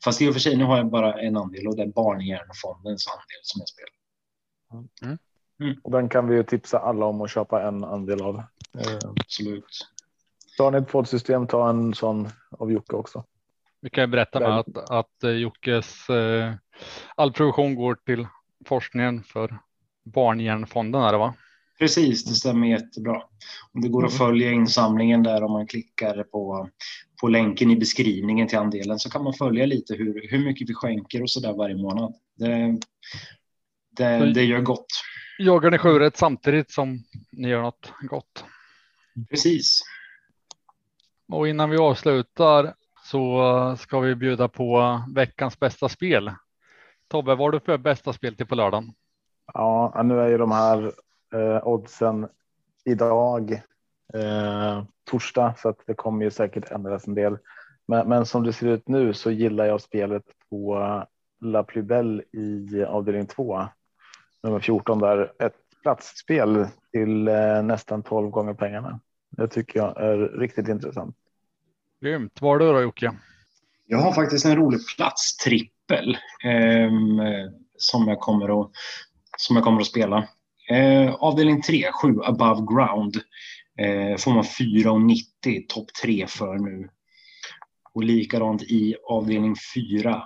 Fast 0.05 0.23
i 0.23 0.29
och 0.29 0.33
för 0.33 0.41
sig, 0.41 0.57
nu 0.57 0.65
har 0.65 0.77
jag 0.77 0.91
bara 0.91 1.21
en 1.21 1.37
andel 1.37 1.67
och 1.67 1.77
det 1.77 1.83
är 1.83 1.87
Barnhjärnfondens 1.87 3.09
andel 3.09 3.41
som 3.43 3.61
jag 3.61 3.69
spelar. 3.69 3.99
Och 5.83 5.91
den 5.91 6.09
kan 6.09 6.29
vi 6.29 6.37
ju 6.37 6.43
tipsa 6.43 6.79
alla 6.79 7.07
om 7.07 7.21
att 7.21 7.31
köpa 7.31 7.63
en 7.69 7.85
andel 7.85 8.23
av. 8.23 8.37
Eh, 8.79 9.11
Absolut. 9.21 9.89
Tar 10.59 10.71
ni 10.71 10.79
ett 10.79 10.89
poddsystem, 10.89 11.47
ta 11.47 11.71
en 11.71 11.95
sån 11.95 12.29
av 12.51 12.73
Jocke 12.73 12.97
också. 12.97 13.25
Vi 13.81 13.91
kan 13.91 14.03
ju 14.03 14.09
berätta 14.09 14.41
med 14.41 14.59
att, 14.59 14.91
att 14.91 15.25
eh, 15.25 15.31
Jockes 15.31 16.09
eh, 16.11 16.53
all 17.15 17.33
produktion 17.33 17.75
går 17.75 17.95
till 17.95 18.27
forskningen 18.65 19.23
för 19.23 19.59
Barnhjärnfonden 20.05 21.03
är 21.03 21.13
det 21.13 21.19
va? 21.19 21.35
Precis, 21.79 22.25
det 22.25 22.35
stämmer 22.35 22.67
jättebra. 22.67 23.17
Och 23.73 23.83
det 23.83 23.89
går 23.89 24.07
att 24.07 24.17
följa 24.17 24.53
insamlingen 24.53 25.23
där 25.23 25.43
om 25.43 25.53
man 25.53 25.67
klickar 25.67 26.23
på, 26.23 26.69
på 27.21 27.29
länken 27.29 27.71
i 27.71 27.77
beskrivningen 27.77 28.49
till 28.49 28.59
andelen 28.59 28.99
så 28.99 29.11
kan 29.11 29.25
man 29.25 29.35
följa 29.35 29.67
lite 29.67 29.95
hur, 29.95 30.29
hur 30.31 30.45
mycket 30.45 30.71
vi 30.71 30.75
skänker 30.75 31.23
och 31.23 31.31
så 31.31 31.41
där 31.41 31.53
varje 31.53 31.77
månad. 31.77 32.15
Det, 32.37 32.79
det, 33.97 34.33
det 34.33 34.45
gör 34.45 34.61
gott. 34.61 34.87
Jagar 35.39 35.71
ni 35.71 35.79
sju 35.79 35.99
rätt 35.99 36.17
samtidigt 36.17 36.71
som 36.71 37.05
ni 37.33 37.49
gör 37.49 37.63
något 37.63 37.93
gott? 38.01 38.45
Precis. 39.31 39.81
Och 41.29 41.49
innan 41.49 41.71
vi 41.71 41.77
avslutar 41.77 42.75
så 43.05 43.77
ska 43.79 44.01
vi 44.01 44.15
bjuda 44.15 44.49
på 44.49 45.01
veckans 45.15 45.61
bästa 45.61 45.89
spel. 45.89 46.31
Tobbe, 47.09 47.35
vad 47.35 47.39
har 47.39 47.51
du 47.51 47.61
för 47.61 47.79
bästa 47.79 48.13
spel 48.13 48.37
till 48.37 48.47
på 48.47 48.55
lördagen? 48.55 48.93
Ja, 49.55 50.03
nu 50.05 50.21
är 50.21 50.29
ju 50.29 50.39
de 50.39 50.53
här 50.53 50.93
eh, 51.35 51.67
oddsen 51.67 52.29
idag 52.85 53.53
eh, 54.15 54.83
torsdag 55.11 55.55
så 55.59 55.69
att 55.69 55.79
det 55.87 55.95
kommer 55.95 56.25
ju 56.25 56.31
säkert 56.31 56.71
ändras 56.71 57.07
en 57.07 57.15
del. 57.15 57.39
Men, 57.87 58.09
men 58.09 58.27
som 58.27 58.43
det 58.43 58.53
ser 58.53 58.67
ut 58.67 58.89
nu 58.89 59.15
så 59.15 59.31
gillar 59.31 59.65
jag 59.65 59.81
spelet 59.81 60.25
på 60.51 60.79
La 61.41 61.63
Plus 61.63 61.85
Belle 61.85 62.23
i 62.33 62.85
avdelning 62.85 63.27
2. 63.27 63.65
Nummer 64.43 64.61
14 64.61 64.99
där. 64.99 65.33
Ett 65.39 65.57
platsspel 65.83 66.67
till 66.93 67.29
eh, 67.29 67.63
nästan 67.63 68.03
12 68.03 68.31
gånger 68.31 68.55
pengarna. 68.55 69.01
Det 69.31 69.49
tycker 69.49 69.79
jag 69.79 70.01
är 70.01 70.19
riktigt 70.19 70.69
intressant. 70.69 71.17
Grymt. 72.01 72.41
Vad 72.41 72.51
har 72.51 72.59
du 72.59 72.73
då 72.73 72.81
Jocke? 72.81 73.13
Jag 73.87 73.99
har 73.99 74.13
faktiskt 74.13 74.47
en 74.47 74.57
rolig 74.57 74.81
platstrippel 74.97 76.19
eh, 76.45 76.91
som, 77.77 78.09
jag 78.09 78.21
kommer 78.21 78.61
att, 78.61 78.71
som 79.37 79.57
jag 79.57 79.65
kommer 79.65 79.81
att 79.81 79.87
spela. 79.87 80.29
Eh, 80.71 81.15
avdelning 81.15 81.63
3, 81.63 81.93
7 81.93 82.21
above 82.25 82.67
ground. 82.75 83.17
Eh, 83.79 84.17
får 84.17 84.31
man 84.31 84.45
4,90 84.45 85.67
topp 85.69 85.95
3 86.03 86.27
för 86.27 86.59
nu. 86.59 86.89
Och 87.95 88.05
likadant 88.05 88.63
i 88.63 88.97
avdelning 89.09 89.57
4. 89.75 90.23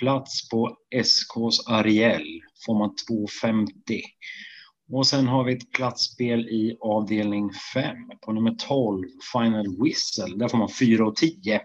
Plats 0.00 0.48
på 0.48 0.76
SKs 0.90 1.66
Ariel 1.66 2.40
får 2.66 2.78
man 2.78 2.94
2,50. 3.10 4.02
Och 4.92 5.06
sen 5.06 5.26
har 5.26 5.44
vi 5.44 5.52
ett 5.52 5.72
platsspel 5.72 6.40
i 6.40 6.78
avdelning 6.80 7.50
5 7.74 7.96
på 8.20 8.32
nummer 8.32 8.54
12, 8.58 9.08
Final 9.32 9.82
Whistle. 9.82 10.36
Där 10.36 10.48
får 10.48 10.58
man 10.58 10.68
4,10. 10.68 11.60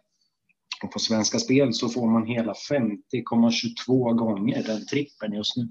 Och 0.84 0.92
på 0.92 1.00
Svenska 1.00 1.40
Spel 1.40 1.74
så 1.74 1.90
får 1.90 2.08
man 2.08 2.26
hela 2.26 2.54
50,22 2.54 4.14
gånger 4.14 4.64
den 4.64 4.86
trippen 4.86 5.34
just 5.34 5.58
nu. 5.58 5.68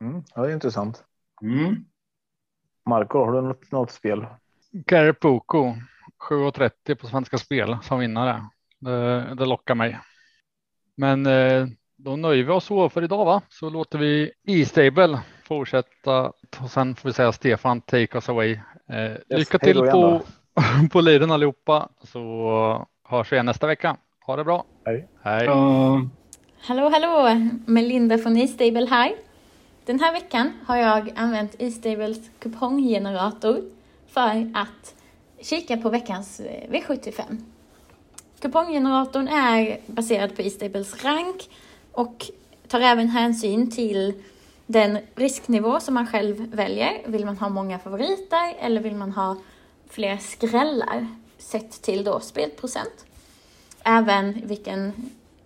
Mm, 0.00 0.22
ja, 0.34 0.42
det 0.42 0.48
är 0.48 0.54
intressant. 0.54 1.04
Mm. 1.42 1.84
Marco, 2.86 3.24
har 3.24 3.32
du 3.32 3.40
något, 3.40 3.72
något 3.72 3.90
spel? 3.90 4.26
Gary 4.72 5.12
Poco 5.12 5.74
7,30 6.30 6.94
på 6.94 7.06
Svenska 7.06 7.38
Spel 7.38 7.76
som 7.82 7.98
vinnare. 7.98 8.44
Det, 8.78 9.34
det 9.34 9.46
lockar 9.46 9.74
mig. 9.74 9.98
Men 10.96 11.26
eh, 11.26 11.66
då 11.96 12.16
nöjer 12.16 12.44
vi 12.44 12.50
oss 12.50 12.64
så 12.64 12.88
för 12.88 13.04
idag 13.04 13.24
va? 13.24 13.42
Så 13.48 13.70
låter 13.70 13.98
vi 13.98 14.32
E-stable 14.46 15.20
fortsätta 15.44 16.32
och 16.60 16.70
sen 16.70 16.94
får 16.94 17.08
vi 17.08 17.12
säga 17.12 17.32
Stefan 17.32 17.80
take 17.80 18.16
us 18.16 18.28
away. 18.28 18.52
Eh, 18.88 19.36
lycka 19.38 19.58
hej 19.62 19.72
till 19.72 19.82
på, 19.82 20.22
på 20.92 21.00
liren 21.00 21.30
allihopa 21.30 21.88
så 22.02 22.86
hörs 23.04 23.32
vi 23.32 23.36
igen 23.36 23.46
nästa 23.46 23.66
vecka. 23.66 23.96
Ha 24.26 24.36
det 24.36 24.44
bra. 24.44 24.64
Hej. 24.84 25.08
Hej. 25.22 25.44
Ja, 25.44 26.02
Hallå, 26.64 26.88
hallå! 26.88 27.40
Melinda 27.66 28.18
från 28.18 28.36
E-stable 28.36 28.86
här. 28.86 29.12
Den 29.84 30.00
här 30.00 30.12
veckan 30.12 30.52
har 30.66 30.76
jag 30.76 31.12
använt 31.16 31.54
E-stables 31.58 32.18
kuponggenerator 32.38 33.62
för 34.08 34.50
att 34.54 34.94
kika 35.40 35.76
på 35.76 35.88
veckans 35.88 36.40
eh, 36.40 36.70
V75. 36.70 37.22
Kuponggeneratorn 38.40 39.28
är 39.28 39.80
baserad 39.86 40.36
på 40.36 40.42
E-stables 40.42 41.04
rank 41.04 41.50
och 41.92 42.30
tar 42.68 42.80
även 42.80 43.08
hänsyn 43.08 43.70
till 43.70 44.14
den 44.66 44.98
risknivå 45.14 45.80
som 45.80 45.94
man 45.94 46.06
själv 46.06 46.54
väljer. 46.54 47.02
Vill 47.06 47.24
man 47.24 47.38
ha 47.38 47.48
många 47.48 47.78
favoriter 47.78 48.54
eller 48.60 48.80
vill 48.80 48.94
man 48.94 49.12
ha 49.12 49.36
fler 49.88 50.16
skrällar 50.16 51.06
sett 51.38 51.82
till 51.82 52.04
då 52.04 52.20
spelprocent? 52.20 53.06
Även 53.84 54.46
vilken 54.46 54.92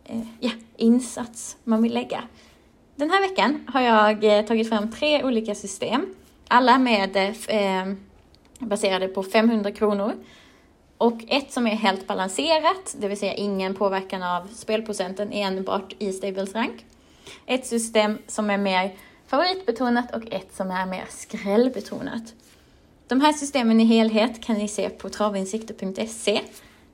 eh, 0.04 0.20
ja, 0.40 0.50
insats 0.76 1.56
man 1.64 1.82
vill 1.82 1.94
lägga. 1.94 2.22
Den 2.96 3.10
här 3.10 3.20
veckan 3.20 3.60
har 3.68 3.80
jag 3.80 4.24
eh, 4.24 4.44
tagit 4.44 4.68
fram 4.68 4.90
tre 4.90 5.24
olika 5.24 5.54
system. 5.54 6.14
Alla 6.48 6.78
med 6.78 7.16
eh, 7.48 7.94
baserade 8.58 9.08
på 9.08 9.22
500 9.22 9.72
kronor. 9.72 10.12
Och 10.98 11.20
ett 11.28 11.52
som 11.52 11.66
är 11.66 11.74
helt 11.74 12.06
balanserat, 12.06 12.96
det 12.98 13.08
vill 13.08 13.18
säga 13.18 13.34
ingen 13.34 13.74
påverkan 13.74 14.22
av 14.22 14.46
spelprocenten, 14.46 15.32
enbart 15.32 15.94
i 15.98 16.12
Stables 16.12 16.54
rank. 16.54 16.84
Ett 17.46 17.66
system 17.66 18.18
som 18.26 18.50
är 18.50 18.58
mer 18.58 18.94
favoritbetonat 19.26 20.14
och 20.14 20.32
ett 20.32 20.54
som 20.54 20.70
är 20.70 20.86
mer 20.86 21.04
skrällbetonat. 21.08 22.34
De 23.06 23.20
här 23.20 23.32
systemen 23.32 23.80
i 23.80 23.84
helhet 23.84 24.44
kan 24.44 24.56
ni 24.56 24.68
se 24.68 24.88
på 24.90 25.08
travinsikter.se. 25.08 26.40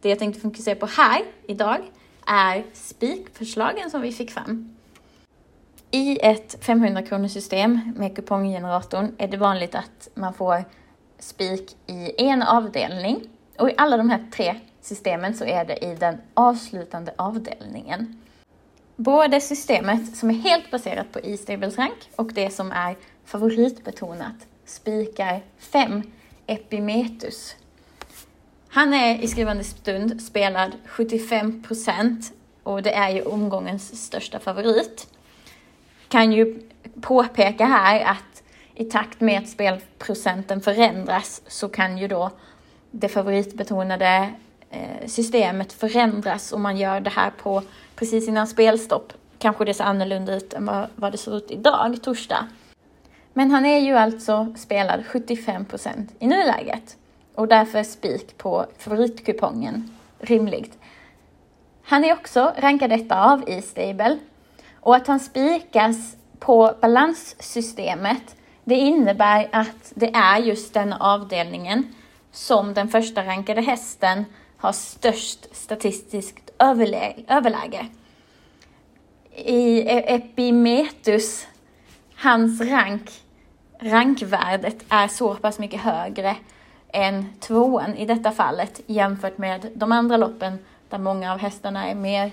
Det 0.01 0.09
jag 0.09 0.19
tänkte 0.19 0.41
fokusera 0.41 0.75
på 0.75 0.87
här 0.87 1.23
idag 1.47 1.79
är 2.27 2.65
spikförslagen 2.73 3.91
som 3.91 4.01
vi 4.01 4.13
fick 4.13 4.31
fram. 4.31 4.77
I 5.95 6.19
ett 6.23 6.65
500 6.65 7.03
kronors 7.03 7.33
system 7.33 7.93
med 7.97 8.17
kuponggeneratorn 8.17 9.15
är 9.19 9.29
det 9.29 9.37
vanligt 9.37 9.75
att 9.75 10.09
man 10.15 10.35
får 10.35 10.65
spik 11.19 11.77
i 11.87 12.25
en 12.27 12.43
avdelning. 12.43 13.29
Och 13.59 13.71
i 13.71 13.75
alla 13.77 13.97
de 13.97 14.11
här 14.11 14.27
tre 14.35 14.55
systemen 14.81 15.35
så 15.35 15.45
är 15.45 15.65
det 15.65 15.85
i 15.85 15.95
den 15.95 16.19
avslutande 16.35 17.15
avdelningen. 17.19 18.21
Både 18.97 19.41
systemet 19.41 20.17
som 20.17 20.31
är 20.31 20.35
helt 20.35 20.71
baserat 20.71 21.13
på 21.13 21.19
E-stables 21.19 21.79
rank 21.79 22.11
och 22.17 22.33
det 22.33 22.51
som 22.51 22.73
är 22.73 22.97
favoritbetonat 23.25 24.47
spikar 24.65 25.43
5 25.59 26.03
Epimetus. 26.47 27.57
Han 28.69 28.95
är 28.95 29.23
i 29.23 29.29
skrivande 29.29 29.65
stund 29.65 30.23
spelad 30.23 30.73
75 30.87 31.63
procent 31.63 32.33
och 32.63 32.83
det 32.83 32.95
är 32.95 33.11
ju 33.11 33.23
omgångens 33.23 34.05
största 34.05 34.39
favorit. 34.39 35.09
Kan 36.13 36.33
ju 36.33 36.61
påpeka 37.01 37.65
här 37.65 38.05
att 38.05 38.43
i 38.75 38.85
takt 38.85 39.21
med 39.21 39.39
att 39.39 39.49
spelprocenten 39.49 40.61
förändras 40.61 41.43
så 41.47 41.69
kan 41.69 41.99
ju 41.99 42.09
då 42.09 42.31
det 42.91 43.09
favoritbetonade 43.09 44.31
eh, 44.71 45.07
systemet 45.07 45.73
förändras 45.73 46.53
om 46.53 46.63
man 46.63 46.77
gör 46.77 47.01
det 47.01 47.11
här 47.11 47.31
på 47.31 47.63
precis 47.97 48.29
innan 48.29 48.47
spelstopp. 48.47 49.13
Kanske 49.39 49.65
det 49.65 49.75
ser 49.75 49.85
annorlunda 49.85 50.35
ut 50.35 50.53
än 50.53 50.67
vad, 50.67 50.87
vad 50.97 51.13
det 51.13 51.19
ser 51.19 51.37
ut 51.37 51.51
idag, 51.51 52.03
torsdag. 52.03 52.47
Men 53.33 53.51
han 53.51 53.67
är 53.67 53.79
ju 53.79 53.97
alltså 53.97 54.55
spelad 54.57 55.07
75 55.07 55.65
procent 55.65 56.15
i 56.19 56.27
nuläget 56.27 56.97
och 57.35 57.49
därför 57.49 57.83
spik 57.83 58.39
på 58.39 58.67
favoritkupongen 58.79 59.97
rimligt. 60.19 60.79
Han 61.83 62.05
är 62.05 62.13
också 62.13 62.53
rankad 62.59 62.93
etta 62.93 63.25
av 63.25 63.49
i 63.49 63.63
Stable 63.63 64.19
och 64.83 64.97
att 64.97 65.07
han 65.07 65.21
spikas 65.21 66.17
på 66.39 66.75
balanssystemet 66.81 68.37
det 68.65 68.75
innebär 68.75 69.49
att 69.53 69.93
det 69.95 70.15
är 70.15 70.39
just 70.39 70.75
den 70.75 70.93
avdelningen 70.93 71.95
som 72.33 72.75
den 72.75 72.89
första 72.89 73.25
rankade 73.25 73.61
hästen 73.61 74.25
har 74.57 74.73
störst 74.73 75.57
statistiskt 75.57 76.51
överläge. 77.29 77.87
I 79.35 79.81
e-, 79.81 80.15
Epimetus, 80.15 81.47
hans 82.17 82.61
rank, 82.61 83.11
rankvärdet 83.79 84.85
är 84.89 85.09
så 85.09 85.35
pass 85.35 85.59
mycket 85.59 85.81
högre 85.81 86.37
än 86.93 87.27
tvåan 87.41 87.97
i 87.97 88.07
detta 88.07 88.31
fallet 88.31 88.81
jämfört 88.87 89.39
med 89.39 89.71
de 89.75 89.93
andra 89.93 90.17
loppen 90.17 90.59
där 90.89 90.99
många 90.99 91.33
av 91.33 91.39
hästarna 91.39 91.89
är 91.89 91.95
mer 91.95 92.31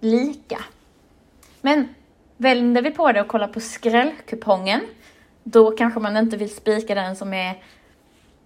lika. 0.00 0.58
Men 1.60 1.88
vänder 2.36 2.82
vi 2.82 2.90
på 2.90 3.12
det 3.12 3.20
och 3.20 3.28
kollar 3.28 3.48
på 3.48 3.60
skrällkupongen, 3.60 4.80
då 5.42 5.70
kanske 5.70 6.00
man 6.00 6.16
inte 6.16 6.36
vill 6.36 6.54
spika 6.54 6.94
den 6.94 7.16
som 7.16 7.34
är, 7.34 7.62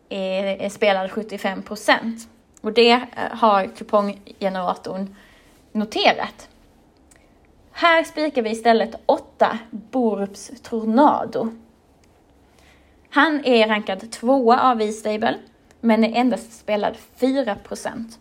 är, 0.09 0.45
är 0.45 0.69
spelad 0.69 1.11
75 1.11 1.63
procent. 1.63 2.29
Och 2.61 2.73
det 2.73 2.91
eh, 2.91 3.01
har 3.31 3.67
kuponggeneratorn 3.77 5.17
noterat. 5.73 6.49
Här 7.73 8.05
spikar 8.05 8.43
vi 8.43 8.51
istället 8.51 8.95
8 9.07 9.59
Borups 9.71 10.51
Tornado. 10.63 11.49
Han 13.11 13.45
är 13.45 13.69
rankad 13.69 14.13
tvåa 14.13 14.71
av 14.71 14.83
E-stable, 14.83 15.39
men 15.81 16.05
är 16.05 16.21
endast 16.21 16.59
spelad 16.59 16.97
4 17.17 17.55
procent. 17.55 18.19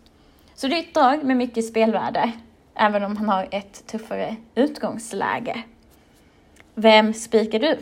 Så 0.54 0.68
det 0.68 0.74
är 0.74 0.80
ett 0.80 0.94
drag 0.94 1.24
med 1.24 1.36
mycket 1.36 1.66
spelvärde, 1.66 2.32
även 2.74 3.04
om 3.04 3.16
han 3.16 3.28
har 3.28 3.48
ett 3.50 3.86
tuffare 3.86 4.36
utgångsläge. 4.54 5.62
Vem 6.74 7.14
spikar 7.14 7.58
du? 7.58 7.78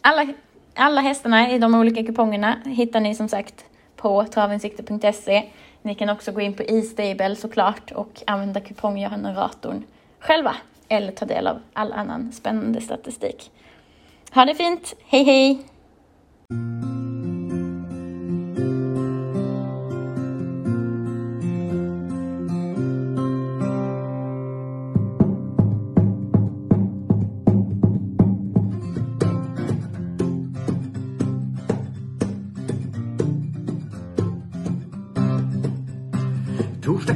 Alla, 0.00 0.26
alla 0.74 1.00
hästarna 1.00 1.50
i 1.50 1.58
de 1.58 1.74
olika 1.74 2.02
kupongerna 2.02 2.56
hittar 2.64 3.00
ni 3.00 3.14
som 3.14 3.28
sagt 3.28 3.64
på 3.96 4.24
travinsikte.se. 4.24 5.50
Ni 5.82 5.94
kan 5.94 6.10
också 6.10 6.32
gå 6.32 6.40
in 6.40 6.54
på 6.54 6.62
E-stable 6.62 7.36
såklart 7.36 7.90
och 7.90 8.22
använda 8.26 8.60
kuponggeneratorn 8.60 9.84
själva 10.18 10.56
eller 10.88 11.12
ta 11.12 11.24
del 11.24 11.46
av 11.46 11.60
all 11.72 11.92
annan 11.92 12.32
spännande 12.32 12.80
statistik. 12.80 13.50
Ha 14.34 14.44
det 14.44 14.54
fint, 14.54 14.94
hej 15.06 15.24
hej! 15.24 15.64